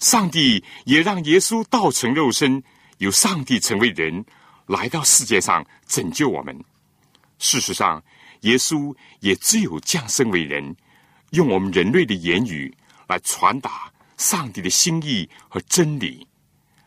[0.00, 2.62] 上帝也让耶稣道成肉身，
[2.98, 4.24] 由上帝成为人，
[4.66, 6.64] 来到世界上拯救我们。
[7.38, 8.02] 事实上。”
[8.40, 10.74] 耶稣也只有降生为人，
[11.30, 12.72] 用我们人类的言语
[13.06, 16.26] 来传达上帝的心意和真理，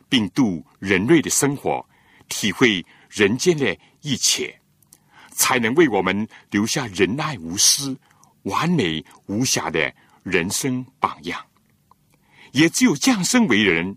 [0.08, 1.86] 并度人类的生活，
[2.28, 4.58] 体会人间的一切，
[5.30, 7.98] 才能为我们留下仁爱无私、
[8.42, 11.38] 完美无瑕的人生榜样。
[12.52, 13.96] 也只有降生为人，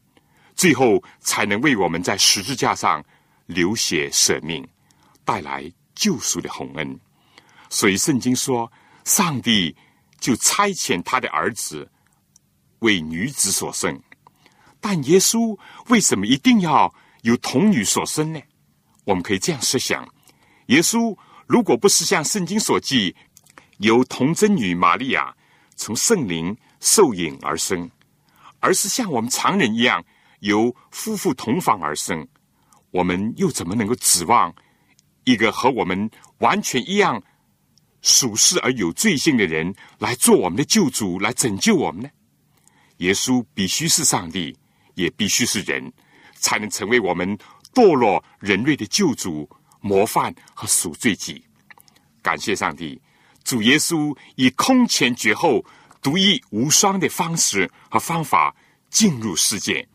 [0.55, 3.03] 最后才能为我们在十字架上
[3.45, 4.65] 流血舍命，
[5.23, 6.99] 带来救赎的洪恩。
[7.69, 8.71] 所以圣经说，
[9.04, 9.75] 上帝
[10.19, 11.89] 就差遣他的儿子
[12.80, 14.01] 为女子所生。
[14.80, 18.39] 但耶稣为什么一定要由童女所生呢？
[19.04, 20.08] 我们可以这样设想：
[20.67, 23.15] 耶稣如果不是像圣经所记，
[23.78, 25.36] 由童贞女玛利亚
[25.75, 27.89] 从圣灵受引而生，
[28.60, 30.04] 而是像我们常人一样
[30.39, 32.28] 由夫妇同房而生，
[32.91, 34.54] 我们又怎么能够指望
[35.23, 37.21] 一个和我们完全一样？
[38.05, 42.09] 属世而有罪性的人来做我们的救主，来拯救我们呢？
[42.97, 44.55] 耶稣必须是上帝，
[44.93, 45.91] 也必须是人，
[46.35, 47.35] 才能成为我们
[47.73, 49.49] 堕落人类的救主、
[49.81, 51.43] 模范和赎罪祭。
[52.21, 53.01] 感谢上帝，
[53.43, 55.65] 主耶稣以空前绝后、
[56.03, 58.56] 独一无双的方式和方法
[58.91, 59.85] 进入世界，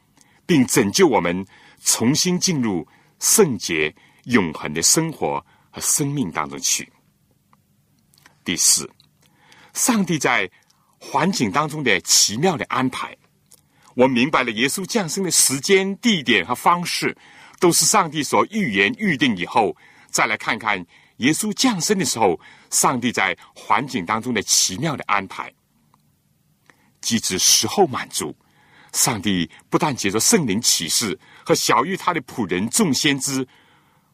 [0.45, 1.47] 并拯救我们
[1.85, 2.85] 重新进入
[3.21, 3.95] 圣洁
[4.25, 6.91] 永恒的生活和生命当中去。
[8.45, 8.91] 第四，
[9.75, 10.51] 上帝在
[10.99, 13.17] 环境当中的奇妙的安排，
[13.95, 17.17] 我明白了耶稣降生的时间、地点和方式，
[17.59, 19.77] 都是上帝所预言预定以后，
[20.11, 20.85] 再来看看
[21.19, 25.53] 耶稣降生的时候，上帝在环境当中的奇妙的安排。
[27.01, 28.35] 即使时候满足，
[28.93, 33.47] 上帝不但借着圣灵启示和小于他的仆人众先知，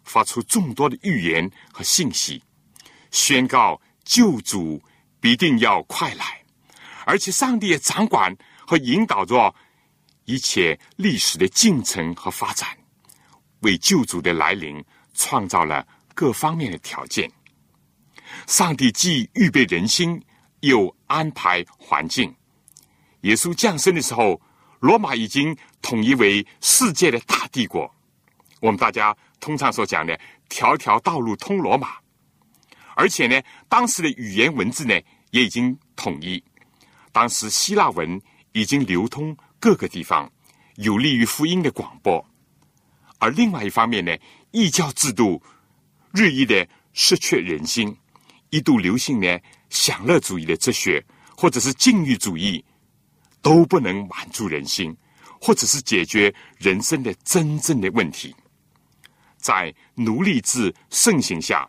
[0.05, 2.43] 发出众多的预言和信息，
[3.11, 3.81] 宣告。
[4.07, 4.83] 救主
[5.21, 6.41] 必定要快来，
[7.05, 8.35] 而且上帝也掌管
[8.67, 9.55] 和引导着
[10.25, 12.69] 一切历史的进程和发展。
[13.61, 14.83] 为救主的来临
[15.13, 17.29] 创造了各方面的条件。
[18.47, 20.23] 上帝既预备人心，
[20.61, 22.33] 又安排环境。
[23.23, 24.41] 耶稣降生的时候，
[24.79, 27.93] 罗马已经统一为世界的大帝国。
[28.61, 31.97] 我们大家通常所讲的“条条道路通罗马”，
[32.95, 34.95] 而且呢，当时的语言文字呢
[35.31, 36.43] 也已经统一。
[37.13, 38.21] 当时希腊文
[38.53, 40.31] 已经流通各个地方，
[40.77, 42.25] 有利于福音的广播。
[43.19, 44.15] 而另外一方面呢，
[44.51, 45.43] 异教制度
[46.13, 47.97] 日益的失去人心。
[48.51, 49.39] 一度流行呢，
[49.71, 51.05] 享乐主义的哲学，
[51.37, 52.65] 或者是禁欲主义，
[53.43, 54.97] 都不能满足人心，
[55.41, 58.35] 或者是解决人生的真正的问题。
[59.37, 61.69] 在奴隶制盛行下，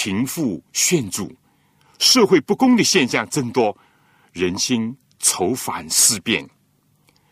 [0.00, 1.28] 贫富悬著，
[1.98, 3.76] 社会不公的现象增多，
[4.32, 6.48] 人心愁烦思变。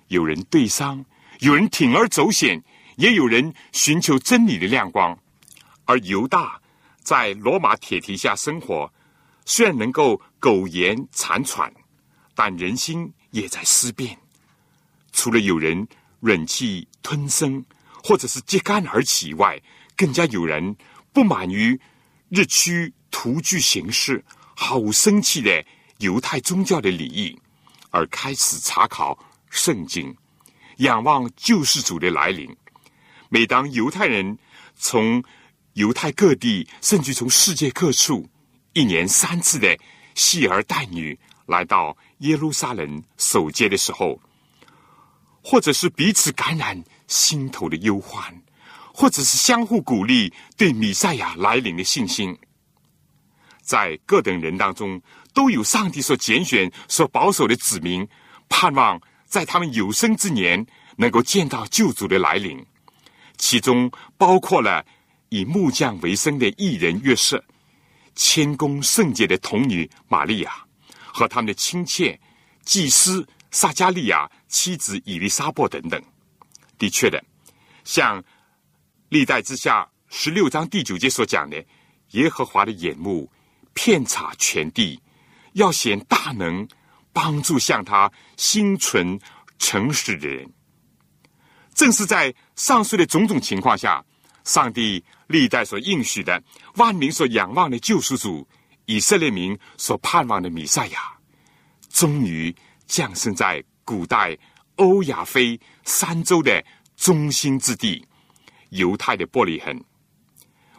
[0.09, 1.05] 有人对伤，
[1.39, 2.61] 有人铤而走险，
[2.97, 5.17] 也有人寻求真理的亮光，
[5.85, 6.61] 而犹大。
[7.05, 8.93] 在罗马铁蹄下生活，
[9.45, 11.73] 虽然能够苟延残喘，
[12.35, 14.19] 但人心也在思变。
[15.12, 15.87] 除了有人
[16.19, 17.64] 忍气吞声，
[18.03, 19.62] 或者是揭竿而起以外，
[19.97, 20.77] 更加有人
[21.12, 21.81] 不满于
[22.37, 24.22] 日趋徒具形式、
[24.55, 25.64] 毫无生气的
[26.01, 27.34] 犹太宗教的礼仪，
[27.89, 29.18] 而开始查考
[29.49, 30.14] 圣经，
[30.76, 32.55] 仰望救世主的来临。
[33.30, 34.37] 每当犹太人
[34.76, 35.24] 从
[35.72, 38.28] 犹太各地，甚至从世界各处，
[38.74, 39.74] 一年三次的
[40.14, 44.20] 系儿带女来到耶路撒冷守节的时候，
[45.43, 48.43] 或者是彼此感染心头的忧患，
[48.97, 52.34] 或者是相互鼓励对弥赛亚来临的信心，
[53.61, 54.99] 在各等人当中，
[55.34, 58.09] 都有上帝所拣选、所保守的子民，
[58.49, 60.66] 盼望在他们有生之年
[60.97, 62.64] 能够见到救主的来临，
[63.36, 64.82] 其中包括了。
[65.28, 67.44] 以木匠为生的艺人约瑟，
[68.14, 70.53] 谦恭圣洁的童女玛利亚，
[71.05, 72.18] 和他们的亲切
[72.64, 76.01] 祭司撒加利亚妻子以利沙伯等等。
[76.78, 77.22] 的确的，
[77.82, 78.22] 像
[79.09, 81.65] 历代之下十六章第九节所讲的，
[82.11, 83.31] 耶和华的眼目
[83.73, 85.01] 遍察全地，
[85.53, 86.69] 要显大能，
[87.13, 89.19] 帮助向他心存
[89.59, 90.53] 诚实的人。
[91.75, 94.05] 正是在上述的种种情况下，
[94.45, 95.05] 上帝。
[95.29, 96.41] 历代所应许的，
[96.77, 98.47] 万民所仰望的救赎主，
[98.85, 101.01] 以色列民所盼望的弥赛亚，
[101.91, 102.55] 终于
[102.87, 104.39] 降生在古代
[104.77, 106.65] 欧亚非三洲的
[106.97, 108.07] 中心之地——
[108.71, 109.85] 犹太的伯利恒，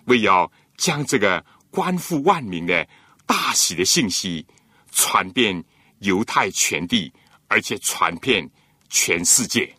[0.06, 2.88] 为要将这个关乎万民的
[3.26, 4.46] 大喜的信息
[4.92, 5.64] 传遍
[6.00, 7.12] 犹太全地，
[7.48, 8.50] 而且传遍
[8.90, 9.76] 全世界。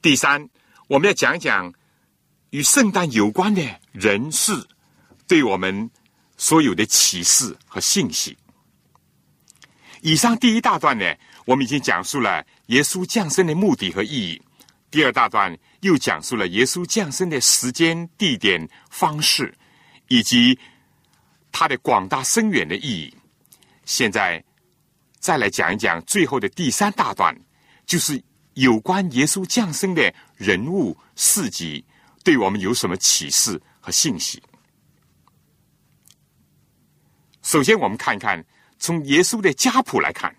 [0.00, 0.48] 第三，
[0.88, 1.72] 我们要讲讲。
[2.50, 3.60] 与圣诞有关的
[3.92, 4.52] 人事，
[5.26, 5.90] 对我们
[6.38, 8.38] 所有的启示和信息。
[10.00, 11.04] 以上第一大段呢，
[11.44, 14.40] 我们已经讲述了耶稣降生的目的和意义；
[14.90, 19.52] 第二大段又讲述了耶稣降生的时间、地点、方式，
[20.08, 20.58] 以及
[21.52, 23.14] 他的广大深远的意义。
[23.84, 24.42] 现在
[25.18, 27.36] 再来讲一讲最后的第三大段，
[27.84, 28.22] 就是
[28.54, 31.84] 有关耶稣降生的人物事迹。
[32.24, 34.42] 对我们有什么启示和信息？
[37.42, 38.44] 首先，我们看一看
[38.78, 40.34] 从耶稣的家谱来看，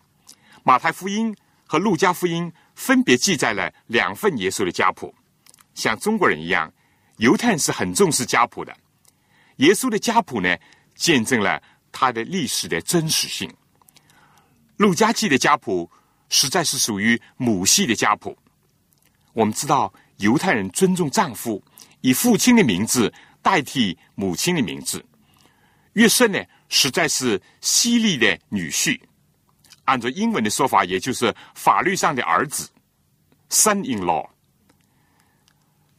[0.64, 1.34] 马太福音
[1.66, 5.14] 和路加福音分别记载了两份耶稣的家谱。
[5.74, 6.72] 像中国人一样，
[7.18, 8.72] 犹太人是很重视家谱的。
[9.58, 10.56] 耶稣的家谱呢，
[10.96, 11.60] 见证了
[11.92, 13.52] 他的历史的真实性。
[14.78, 15.90] 路加记的家谱
[16.30, 18.38] 实在是属于母系的家谱。
[19.34, 21.62] 我们知道，犹太人尊重丈夫。
[22.02, 23.12] 以父亲的名字
[23.42, 25.04] 代替母亲的名字，
[25.94, 29.02] 约瑟呢，实在是犀利的女婿。
[29.88, 32.70] 按照英文的说法，也就是法律上的儿子
[33.50, 34.28] ，son in law。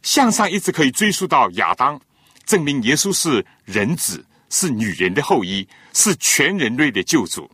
[0.02, 2.00] 向上一直可以追溯到亚当，
[2.46, 7.50] 证明耶稣是人子，是女人的后裔，是全人类的救主。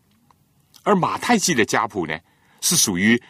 [0.82, 2.18] 而马太记的家谱呢，
[2.61, 3.20] 是属于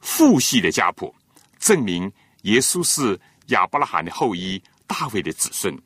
[0.00, 1.14] 父系的家谱，
[1.58, 2.10] 证明
[2.42, 3.20] 耶稣是。
[3.50, 5.76] 亚伯拉罕的后裔，大卫的子孙。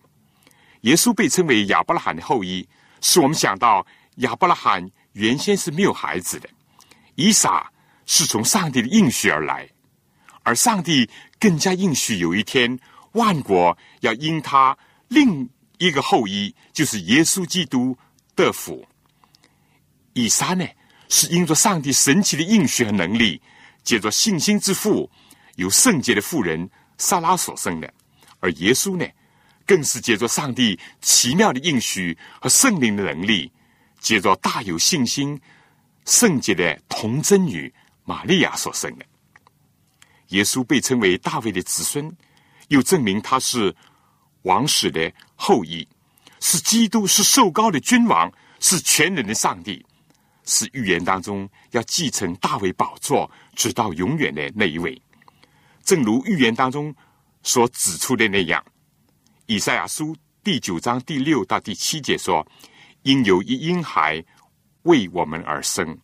[0.82, 2.68] 耶稣被称为亚伯拉罕的后裔，
[3.01, 3.86] 使我们想到
[4.16, 6.48] 亚伯拉罕原先是没有孩子的。
[7.16, 7.68] 以撒
[8.06, 9.68] 是从上帝的应许而来，
[10.44, 11.10] 而上帝
[11.40, 12.78] 更加应许有一天
[13.12, 14.76] 万国要因他
[15.08, 15.48] 另
[15.78, 17.96] 一个后裔，就是耶稣基督
[18.36, 18.86] 得福。
[20.12, 20.64] 以撒呢，
[21.08, 23.40] 是因着上帝神奇的应许和能力，
[23.82, 25.10] 借着信心之父，
[25.56, 26.70] 有圣洁的妇人。
[26.96, 27.92] 萨拉所生的，
[28.38, 29.04] 而耶稣呢，
[29.66, 33.50] 更是借着上帝奇妙的应许和圣灵的能力，
[34.05, 35.40] 借着大有信心、
[36.05, 37.72] 圣洁的童贞女
[38.05, 39.07] 玛利亚所生的。
[40.28, 42.14] 耶稣被称为大卫的子孙，
[42.68, 43.74] 又证明他是
[44.42, 45.88] 王室的后裔，
[46.38, 48.30] 是基督，是受高的君王，
[48.61, 49.82] 是全能的上帝，
[50.44, 55.00] 是预言当中要继承大卫宝座直到永远的那一位。
[55.82, 56.94] 正如预言当中
[57.42, 58.62] 所指出的那样，
[59.46, 62.46] 《以赛亚书》第九章第六到第七节说
[63.05, 64.22] ：“因有一婴孩
[64.82, 65.96] 为我们而生，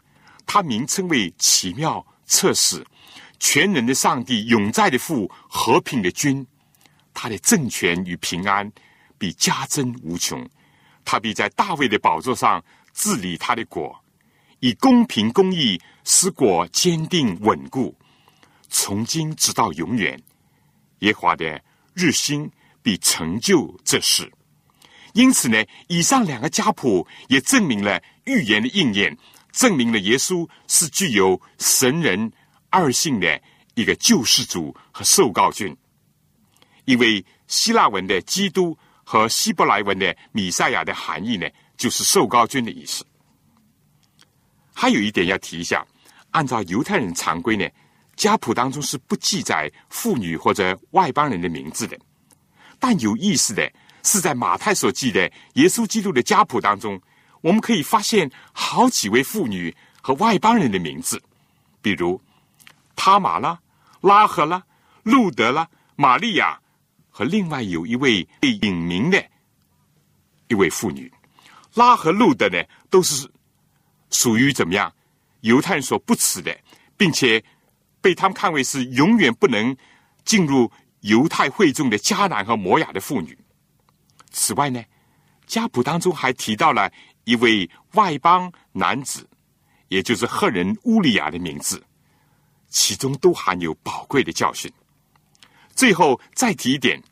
[0.47, 2.83] 他名称为奇妙测试。”
[3.43, 6.47] 全能的上帝，永在的父，和平的君，
[7.15, 8.71] 他的政权与平安
[9.17, 10.47] 必加增无穷。
[11.07, 13.99] 他必在大卫的宝座上治理他的国，
[14.59, 17.97] 以公平公义使国坚定稳固，
[18.69, 20.23] 从今直到永远。
[20.99, 21.59] 耶华的
[21.95, 22.47] 日新
[22.83, 24.31] 必成就这事。
[25.13, 29.17] 因此呢，以上两个家谱也证明了预言的应验，
[29.53, 32.33] 证明了耶稣是具有神人。
[32.73, 33.43] 二性的
[33.75, 35.77] 一个救世主和受告君，
[36.85, 43.05] 因为希腊文的基督和希伯来文的米赛亚的含义呢，就是受告君的意思。
[44.73, 45.85] 还有一点要提一下，
[46.31, 47.69] 按照犹太人常规呢，
[48.15, 51.99] 家谱当中是不记载妇女或者外邦人的名字的。
[52.79, 53.69] 但有意思的
[54.03, 57.01] 是，在马太所记的耶稣基督的家谱当中，
[57.41, 61.23] 我们可以发现好几位妇女和外邦人的名字，
[61.81, 62.21] 比如。
[62.97, 63.59] 塔玛拉、
[64.03, 64.63] 拉赫拉、
[65.05, 66.61] 路德拉、玛利亚
[67.09, 69.25] 和另外有一位被隐名的
[70.49, 71.11] 一位妇女，
[71.73, 73.27] 拉和路德呢，都是
[74.11, 74.93] 属于怎么样？
[75.41, 76.55] 犹太人所不耻的，
[76.99, 77.43] 并且
[78.03, 79.75] 被他们看为是永远不能
[80.27, 80.71] 进入
[81.01, 83.39] 犹太会众的迦南和摩亚的妇女。
[84.31, 84.83] 此外呢，
[85.47, 86.91] 家谱当中还提到了
[87.25, 89.29] 一位外邦男子，
[89.89, 91.83] 也就是赫人乌利亚的名字。
[92.69, 94.73] 其中都含有宝贵的教训。
[95.75, 97.03] 最后再提一点，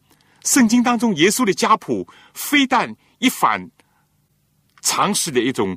[0.45, 3.69] 圣经当中耶稣的家谱非但一反
[4.83, 5.77] 常识的一种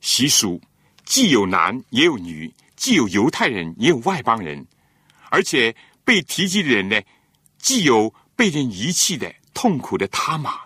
[0.00, 0.60] 习俗，
[1.04, 4.66] 既有男也有女，既有犹太人也有外邦人，
[5.30, 5.72] 而且
[6.04, 7.00] 被提及的人呢，
[7.58, 10.58] 既有被人遗弃的痛苦的他玛，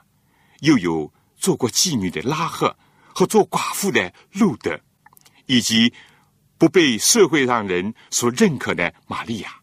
[0.67, 2.77] 又有做过妓女的拉赫
[3.15, 4.79] 和做寡妇的路德，
[5.47, 5.93] 以及。
[6.59, 9.61] 不被社会上人所认可的玛利亚，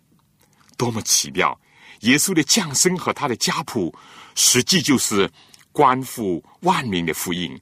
[0.78, 1.60] 多么奇妙！
[2.02, 3.92] 耶稣的降生和他的家谱，
[4.36, 5.28] 实际就是
[5.72, 7.60] 关乎万民的福音。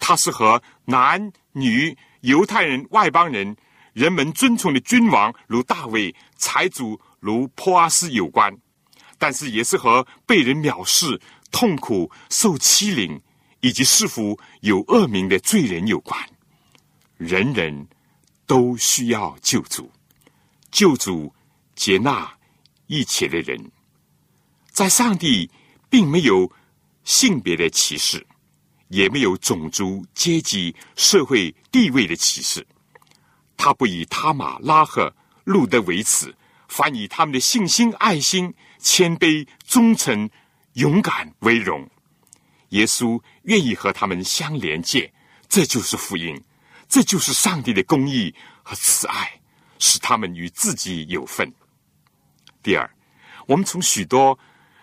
[0.00, 3.56] 他是和男女、犹太人、外邦人、
[3.92, 8.52] 人们尊崇的君王如大卫、财主如波阿斯有关，
[9.16, 11.20] 但是也是和被人藐视、
[11.52, 13.20] 痛苦、受欺凌
[13.60, 16.18] 以及似乎有恶名的罪人有关。
[17.16, 17.86] 人人。
[18.44, 19.90] 都需要救主，
[20.70, 21.32] 救主
[21.74, 22.30] 接纳
[22.86, 23.70] 一切的人，
[24.68, 25.48] 在上帝
[25.88, 26.52] 并没有
[27.02, 28.26] 性别的歧视，
[28.88, 32.66] 也没有种族、阶级、社会地位的歧视。
[33.56, 36.34] 他不以他马拉赫路德为耻，
[36.68, 40.28] 反以他们的信心、爱心、谦卑、忠诚、
[40.74, 41.88] 勇敢为荣。
[42.70, 45.12] 耶稣愿意和他们相连接，
[45.48, 46.42] 这就是福音。
[46.88, 49.40] 这就是上帝的公义和慈爱，
[49.78, 51.50] 使他们与自己有份。
[52.62, 52.90] 第二，
[53.46, 54.38] 我们从许多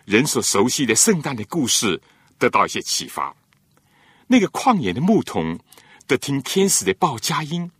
[0.05, 2.01] 人所熟悉的圣诞的故事
[2.39, 3.35] 得到一些启发。
[4.25, 5.57] 那个旷野的牧童
[6.07, 7.71] 得听天使的报佳音，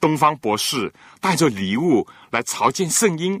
[0.00, 3.40] 东方博士带着礼物来朝见圣婴，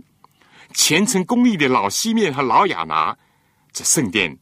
[0.72, 3.16] 虔诚公义的老西面和老亚拿
[3.78, 4.36] 在圣殿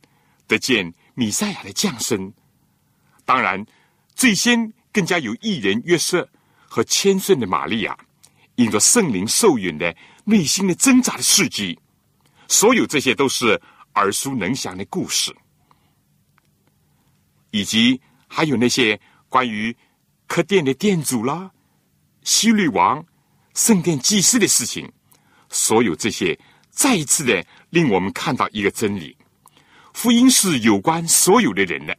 [0.47, 2.33] 得见米赛亚的降生。
[3.25, 3.65] 当然，
[4.15, 4.73] 最先。
[4.97, 6.27] 更加有艺人约瑟
[6.67, 7.95] 和谦顺的玛利亚，
[8.55, 11.79] 因着圣灵受允的内心的挣扎的事迹，
[12.49, 13.61] 所有这些都是
[13.97, 15.37] 耳熟能详的故事，
[17.51, 19.77] 以及还有那些关于
[20.27, 21.51] 客店的店主啦、
[22.23, 23.05] 希律王、
[23.53, 24.91] 圣殿祭司的事情，
[25.51, 29.15] 所有这些再一次的令我们看到一个真理：
[29.97, 31.97] 福音是有关所有的人的，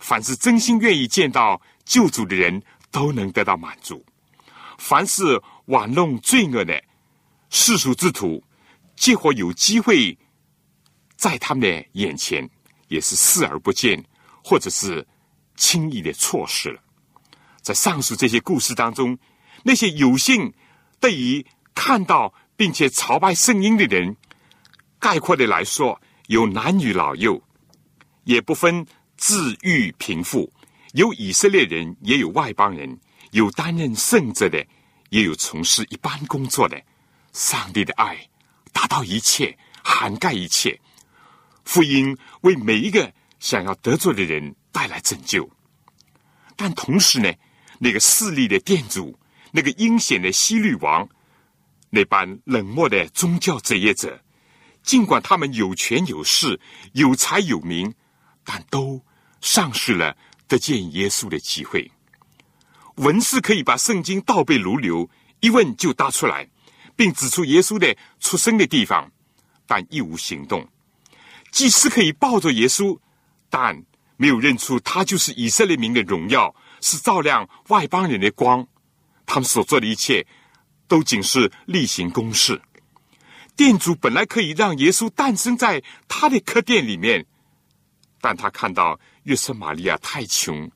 [0.00, 1.62] 凡是真心愿意见到。
[1.84, 2.62] 救主的人
[2.92, 4.04] 都能得到满足。
[4.78, 6.80] 凡是玩弄罪恶的
[7.50, 8.42] 世俗之徒，
[8.96, 10.16] 结果有机会
[11.16, 12.48] 在他们的眼前
[12.86, 14.02] 也是视而不见，
[14.44, 15.06] 或者是
[15.56, 16.80] 轻易的错失了。
[17.60, 19.18] 在上述这些故事当中，
[19.64, 20.52] 那些有幸
[21.00, 21.44] 得以
[21.74, 24.16] 看到并且朝拜圣婴的人，
[25.00, 26.00] 概括的来说，
[26.32, 27.42] 有男女老幼，
[28.24, 28.86] 也不分
[29.18, 30.50] 自裕贫富，
[30.94, 32.98] 有以色列人，也有外邦人，
[33.32, 34.66] 有担任圣者的，
[35.10, 36.82] 也有从事一般工作的。
[37.34, 38.16] 上帝的爱
[38.72, 39.54] 达到一切，
[39.84, 40.80] 涵盖一切。
[41.66, 45.46] 福音为每一个想要得罪的人带来拯救，
[46.56, 47.30] 但同时呢，
[47.78, 49.14] 那个势力的店主，
[49.50, 51.06] 那个阴险的西律王，
[51.90, 54.18] 那般冷漠的宗教职业者，
[54.82, 56.60] 尽管他们有权有势、
[56.92, 57.94] 有才有名，
[58.44, 59.00] 但都
[59.40, 60.16] 丧失了
[60.48, 61.90] 得见耶稣的机会。
[62.96, 65.08] 文士可以把圣经倒背如流，
[65.40, 66.48] 一问就答出来，
[66.94, 69.10] 并指出耶稣的出生的地方，
[69.66, 70.68] 但一无行动。
[71.50, 72.98] 祭司可以抱着耶稣，
[73.48, 73.84] 但
[74.16, 78.66] 没有认出他就是以色列民的荣耀，是照亮外邦人的光。
[79.24, 80.26] 他们所做的一切，
[80.86, 82.60] 都仅是例行公事。
[83.56, 87.24] 店主本来可以让耶稣诞生在他的客店里面，
[88.20, 90.70] 但他看到约瑟玛利亚太穷，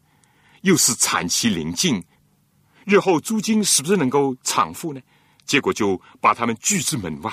[0.63, 2.03] 又是产期临近，
[2.85, 5.01] 日后租金是不是能够偿付呢？
[5.45, 7.33] 结果就把他们拒之门外。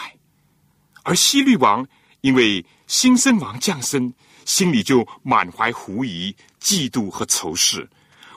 [1.03, 1.85] 而希律王
[2.21, 2.65] 因为。
[2.85, 4.13] 新生王降生，
[4.45, 7.89] 心里就满怀狐疑、嫉妒和仇视，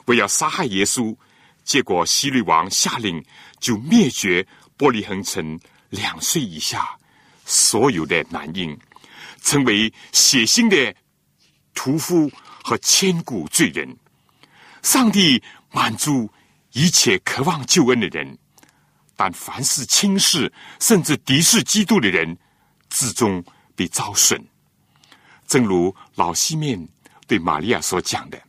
[0.05, 1.15] 为要杀害耶稣。
[1.63, 3.23] 结果希律王下令，
[3.59, 4.47] 就灭绝
[4.77, 5.59] 伯利恒城
[5.89, 6.97] 两岁以下
[7.45, 8.77] 所有的男婴，
[9.41, 10.95] 成为血腥的
[11.73, 12.31] 屠夫
[12.63, 13.97] 和千古罪人。
[14.83, 16.31] 上帝满足
[16.73, 18.37] 一切渴望救恩的人，
[19.15, 22.37] 但凡是轻视甚至敌视基督的人，
[22.89, 23.43] 至终。
[23.77, 24.43] 被遭损，
[25.45, 26.89] 正如老西面
[27.27, 28.41] 对玛利亚所讲的，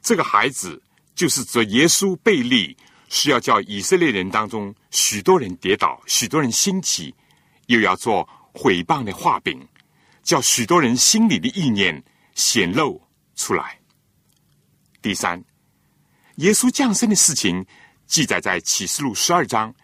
[0.00, 0.82] 这个孩子
[1.14, 2.74] 就是指耶稣贝利，
[3.08, 7.14] 是要叫以色列人当中许多人跌倒，许多人兴起，
[7.66, 9.66] 又要做毁谤的画饼，
[10.22, 12.02] 叫许多人心里的意念
[12.34, 13.02] 显露
[13.34, 13.78] 出来。
[15.02, 15.42] 第三，
[16.36, 17.64] 耶稣降生的事情
[18.06, 19.74] 记载在启示录十二章，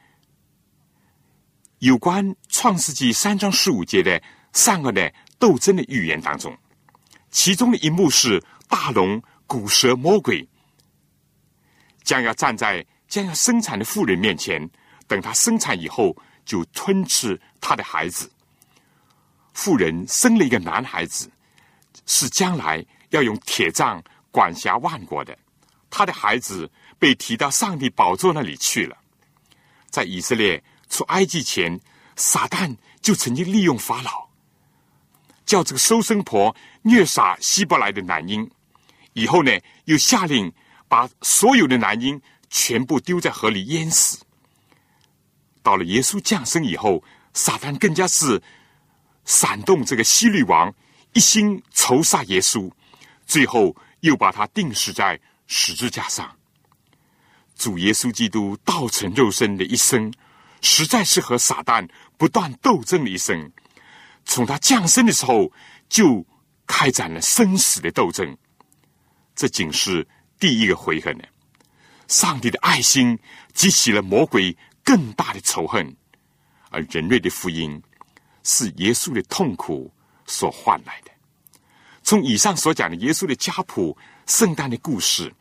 [1.79, 4.23] 有关创世纪三章十五节的。
[4.57, 6.57] 三个的斗争的预言当中，
[7.33, 10.49] 其中的一幕是大龙、古蛇、魔鬼
[12.05, 14.69] 将要站在将要生产的妇人面前，
[15.07, 18.29] 等她生产以后就吞吃她的孩子。
[19.53, 21.31] 妇人生了一个男孩子，
[22.07, 24.03] 是将来要用铁杖
[24.33, 25.39] 管辖万国的。
[25.89, 28.99] 他的孩子被提到上帝宝座那里去了。
[29.91, 31.81] 在以色列出埃及前，
[32.17, 34.29] 撒旦就曾经利用法老。
[35.47, 36.53] 叫这个收生婆
[36.83, 38.51] 虐杀希伯来的男婴，
[39.13, 39.53] 以后呢，
[39.85, 40.53] 又下令
[40.89, 42.21] 把所有的男婴
[42.57, 44.21] 全部丢在河里淹死。
[45.61, 47.03] 到了耶稣降生以后，
[47.33, 48.41] 撒旦更加是
[49.25, 50.73] 煽动这个希律王
[51.15, 52.71] 一心仇杀耶稣，
[53.27, 56.33] 最后又把他钉死在十字架上。
[57.57, 60.15] 主耶稣基督道成肉身的一生，
[60.61, 63.51] 实在是和撒旦不断斗争的一生。
[64.25, 65.51] 从他降生的时候
[65.89, 66.25] 就
[66.69, 68.39] 开展了生死的斗争，
[69.35, 70.07] 这仅是
[70.39, 71.25] 第一个回合呢。
[72.09, 73.19] 上帝的爱心
[73.53, 75.97] 激起了魔鬼更大的仇恨，
[76.71, 77.83] 而人类的福音
[78.43, 79.93] 是耶稣的痛苦
[80.27, 81.11] 所换来的。
[82.03, 83.97] 从以上所讲的耶稣的家谱、
[84.27, 85.33] 圣诞的故事，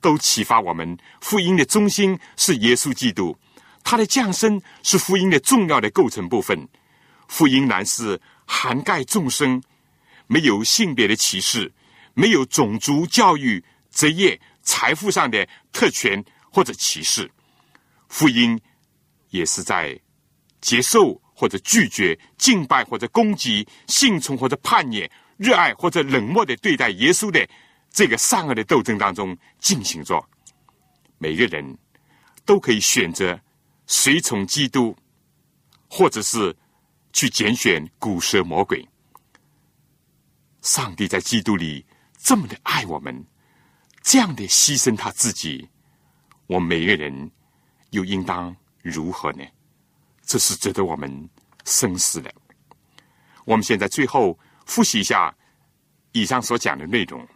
[0.00, 3.36] 都启发我们：福音的中心是耶稣基督，
[3.84, 6.66] 他的降生是福音的重要的构成部分。
[7.26, 9.62] 福音乃是涵盖众生，
[10.26, 11.70] 没有性别的歧视，
[12.14, 17.30] 没有种族、教育、职业、财富上的特权或者歧视。
[18.08, 18.60] 福音
[19.30, 19.98] 也是在
[20.60, 25.08] 接受或者拒绝、敬拜或者攻击、信从或者叛逆、
[25.38, 27.48] 热爱或者冷漠的对待耶稣的
[27.90, 30.22] 这个善恶的斗争当中进行着。
[31.16, 31.78] 每个人
[32.44, 33.40] 都可以选择
[33.86, 34.94] 随从基督，
[35.88, 36.54] 或者是。
[37.10, 38.86] 去拣选古蛇魔鬼。
[40.60, 41.84] 上帝在基督里
[42.18, 43.26] 这么的爱我们，
[44.08, 45.68] 这样的牺牲他自己，
[46.46, 47.30] 我们每个人
[47.90, 49.44] 又应当如何呢？
[50.24, 51.28] 这是值得我们
[51.66, 52.32] 深思的。
[53.44, 55.36] 我们现在最后复习一下
[56.12, 57.28] 以上所讲的内容。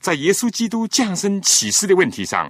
[0.00, 2.46] 在耶稣基督降生启示的问题上，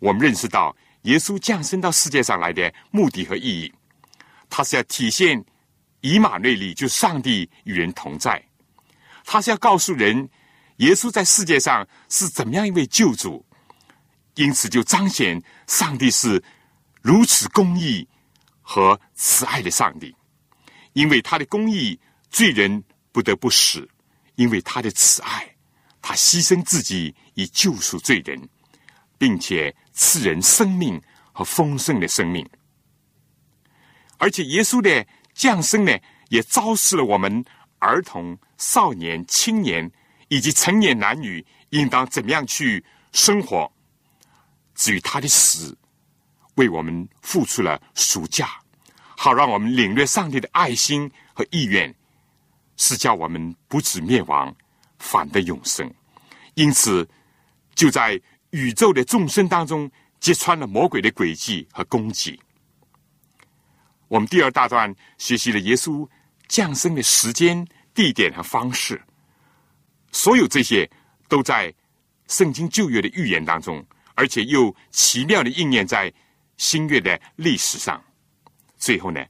[0.00, 3.72] 我们认识到耶稣降生到世界上来的目的和意义，
[4.50, 5.40] 他是要体现。
[6.00, 8.44] 以马内利就上帝与人同在，
[9.24, 10.28] 他是要告诉人，
[10.76, 13.44] 耶稣在世界上是怎么样一位救主，
[14.34, 16.42] 因此就彰显上帝是
[17.02, 18.06] 如此公义
[18.60, 20.14] 和慈爱的上帝。
[20.92, 21.98] 因为他的公义，
[22.30, 23.88] 罪人不得不死，
[24.34, 25.54] 因为他的慈爱，
[26.00, 28.48] 他牺牲自己以救赎罪人，
[29.18, 31.00] 并且赐人生命
[31.32, 32.46] 和丰盛的生命。
[34.18, 35.92] 而且耶稣的降生呢，
[36.28, 37.44] 也昭示了我们
[37.78, 39.90] 儿童、少年、青年
[40.28, 43.70] 以及成年男女应当怎么样去生活。
[44.74, 45.76] 至于他的死，
[46.56, 48.50] 为我们付出了赎价，
[49.16, 51.94] 好让我们领略上帝的爱心和意愿，
[52.76, 54.54] 是叫我们不止灭亡，
[54.98, 55.90] 反得永生。
[56.54, 57.08] 因此，
[57.74, 58.20] 就在
[58.50, 62.38] 宇宙的众生当中，揭穿了魔鬼的诡计和攻击。
[64.08, 66.08] 我们第二大段学习了耶稣
[66.48, 69.02] 降生的时间、地点和方式，
[70.12, 70.88] 所有这些
[71.28, 71.72] 都在
[72.28, 73.84] 圣经旧约的预言当中，
[74.14, 76.12] 而且又奇妙的应验在
[76.56, 78.02] 新约的历史上。
[78.76, 79.24] 最后呢，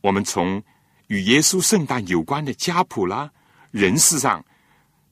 [0.00, 0.62] 我们从
[1.08, 3.30] 与耶稣圣诞有关的家谱啦、
[3.70, 4.44] 人事上，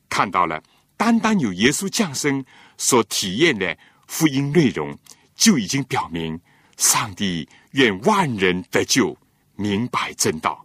[0.08, 0.62] 看到了
[0.96, 2.44] 单单有耶稣降生
[2.76, 3.76] 所体验的
[4.06, 4.96] 福音内容，
[5.34, 6.38] 就已经表明
[6.76, 7.48] 上帝。
[7.72, 9.16] 愿万人得救，
[9.56, 10.62] 明白正道；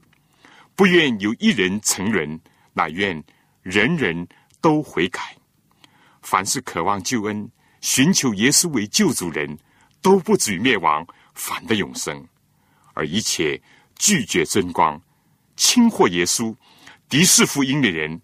[0.76, 2.38] 不愿有一人成人，
[2.74, 3.24] 乃愿
[3.68, 4.26] 人人
[4.62, 5.36] 都悔改。
[6.22, 7.52] 凡是渴望救恩、
[7.82, 9.58] 寻求耶稣为救主人，
[10.02, 12.18] 都不至于灭亡，反得永生；
[12.94, 13.62] 而一切
[13.98, 15.00] 拒绝真光、
[15.58, 16.56] 轻获耶稣、
[17.10, 18.22] 敌视福音的人，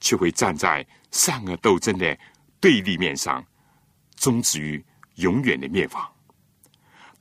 [0.00, 2.16] 却会站在善恶斗争的
[2.60, 3.44] 对立面上，
[4.14, 4.84] 终止于
[5.16, 6.08] 永远的灭亡。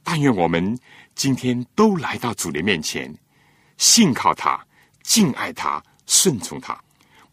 [0.03, 0.77] 但愿我们
[1.15, 3.11] 今天都来到主的面前，
[3.77, 4.63] 信靠他，
[5.01, 6.79] 敬爱他，顺从他。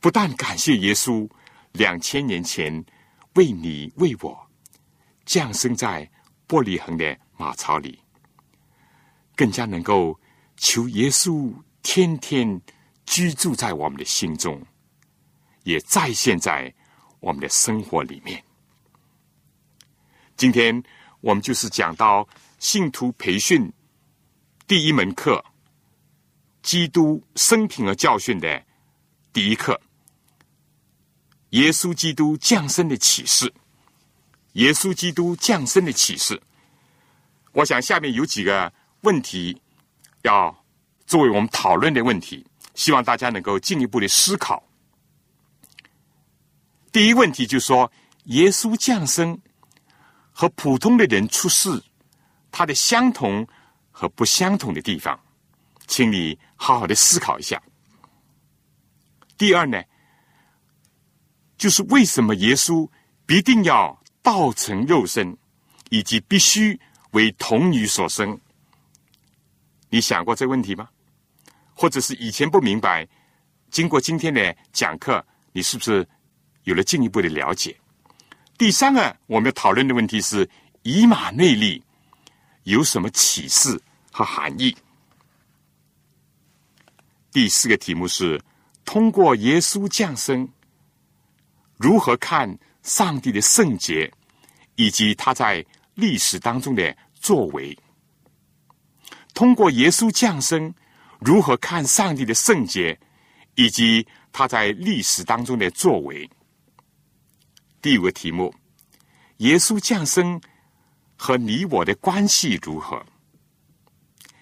[0.03, 1.27] 不但感谢耶稣
[1.71, 2.85] 两千年前
[3.37, 4.47] 为你为我
[5.25, 6.11] 降生在
[6.49, 7.99] 玻璃恒的马槽里，
[9.37, 10.21] 更加能够
[10.57, 12.61] 求耶稣天天
[13.07, 14.61] 居住在我们的心中，
[15.63, 16.75] 也再现在
[17.21, 18.43] 我们的生活里面。
[20.37, 20.83] 今天
[21.21, 22.29] 我们就是讲到。
[22.59, 23.73] 信徒培训
[24.69, 25.45] 第一门课：
[26.63, 28.65] 基督生平和教训的
[29.33, 29.81] 第一课——
[31.53, 33.51] 耶稣基督降生的启示。
[34.53, 36.39] 耶稣基督降生的启示，
[37.53, 39.59] 我想下面有几个问题
[40.23, 40.55] 要
[41.07, 42.45] 作为我们讨论的问题，
[42.75, 44.63] 希望大家能够进一步的思考。
[46.91, 47.91] 第一问题就是说，
[48.25, 49.41] 耶稣降生
[50.31, 51.83] 和普通的人出世。
[52.55, 53.49] 它的相同
[53.91, 55.19] 和不相同的地方，
[55.87, 57.59] 请你好好的思考一下。
[59.39, 59.83] 第二呢，
[61.63, 62.91] 就是为什么耶稣
[63.25, 65.39] 必定要道成肉身，
[65.91, 66.77] 以及必须
[67.13, 68.37] 为童女所生？
[69.89, 70.89] 你想过这问题吗？
[71.73, 73.07] 或者是以前不明白，
[73.71, 76.05] 经过今天的讲课，你是不是
[76.65, 77.77] 有了进一步的了解？
[78.59, 80.51] 第三个我们要讨论的问题是
[80.83, 81.81] 以马内利。
[82.65, 84.77] 有什么启示和含义？
[87.31, 88.43] 第四个题目是：
[88.85, 90.49] 通过耶稣降生，
[91.83, 94.09] 如何看上帝的圣洁，
[94.77, 97.77] 以及他在历史当中的作为？
[99.35, 100.73] 通过耶稣降生，
[101.19, 102.97] 如何看上帝的圣洁，
[103.57, 106.31] 以及他在历史当中的作为？
[107.81, 108.55] 第五个题目：
[109.39, 110.41] 耶稣降生。
[111.15, 113.01] 和你我的关系如何？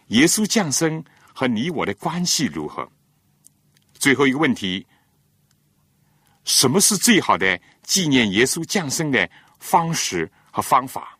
[0.06, 2.90] 耶稣降生和你我的关系如何？
[3.92, 4.86] 最后一个问题：
[6.44, 9.28] 什么是最好的纪念耶稣降生的
[9.58, 11.18] 方式和方法？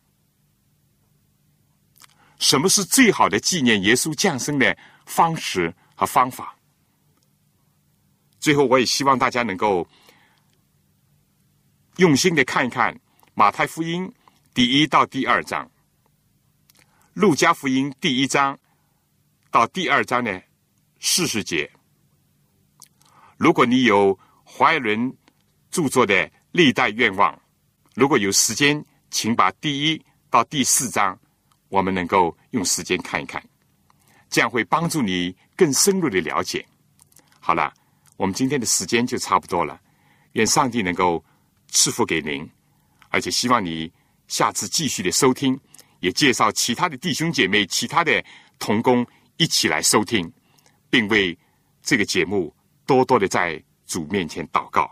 [2.39, 6.55] 什么是最好的纪念耶稣降生的方式和方法？
[8.39, 9.87] 最后，我也希望大家能够
[11.97, 12.99] 用心的看一看
[13.35, 14.11] 马太福音。
[14.53, 15.65] 第一到第二章，
[17.13, 18.59] 《路加福音》第一章
[19.49, 20.43] 到第二章的
[20.99, 21.71] 四十节。
[23.37, 24.19] 如果你有
[24.61, 25.11] 怀伦
[25.71, 26.13] 著作的
[26.51, 27.33] 《历代愿望》，
[27.95, 29.99] 如果有时间，请把第一
[30.29, 31.19] 到第四章，
[31.67, 33.43] 我们能够用时间看一看，
[34.29, 36.63] 这样会帮助你更深入的了解。
[37.39, 37.73] 好了，
[38.17, 39.81] 我们今天的时间就差不多了。
[40.33, 41.25] 愿上帝能够
[41.69, 42.47] 赐福给您，
[43.09, 43.91] 而且希望你。
[44.27, 45.59] 下次继续的收听，
[46.01, 48.23] 也介绍其他的弟兄姐妹、其他的
[48.59, 49.05] 同工
[49.37, 50.31] 一起来收听，
[50.89, 51.35] 并为
[51.81, 52.55] 这个节目
[52.85, 53.61] 多多的在
[53.91, 54.89] 主面前祷告。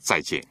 [0.00, 0.42] 再见。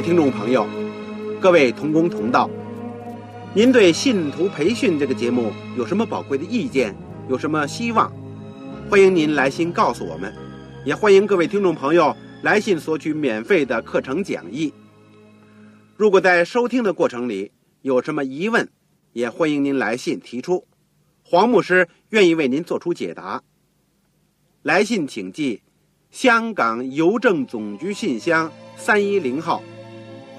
[0.00, 0.66] 位听众朋友，
[1.38, 2.48] 各位同工同道，
[3.52, 6.96] 您对信徒培训这个节目有什么宝贵的意见？
[7.28, 8.10] 有什么希望？
[8.88, 10.34] 欢迎您来信告诉我们，
[10.86, 14.72] 也欢迎各位听众朋友来信索取免费的课程讲义。
[15.98, 18.66] 如果在收听的过程里有什么疑问，
[19.12, 20.66] 也欢迎您来信提出，
[21.22, 23.42] 黄牧师愿意为您做出解答。
[24.62, 25.60] 来信请寄
[26.10, 29.62] 香港邮政总局信箱三一零号。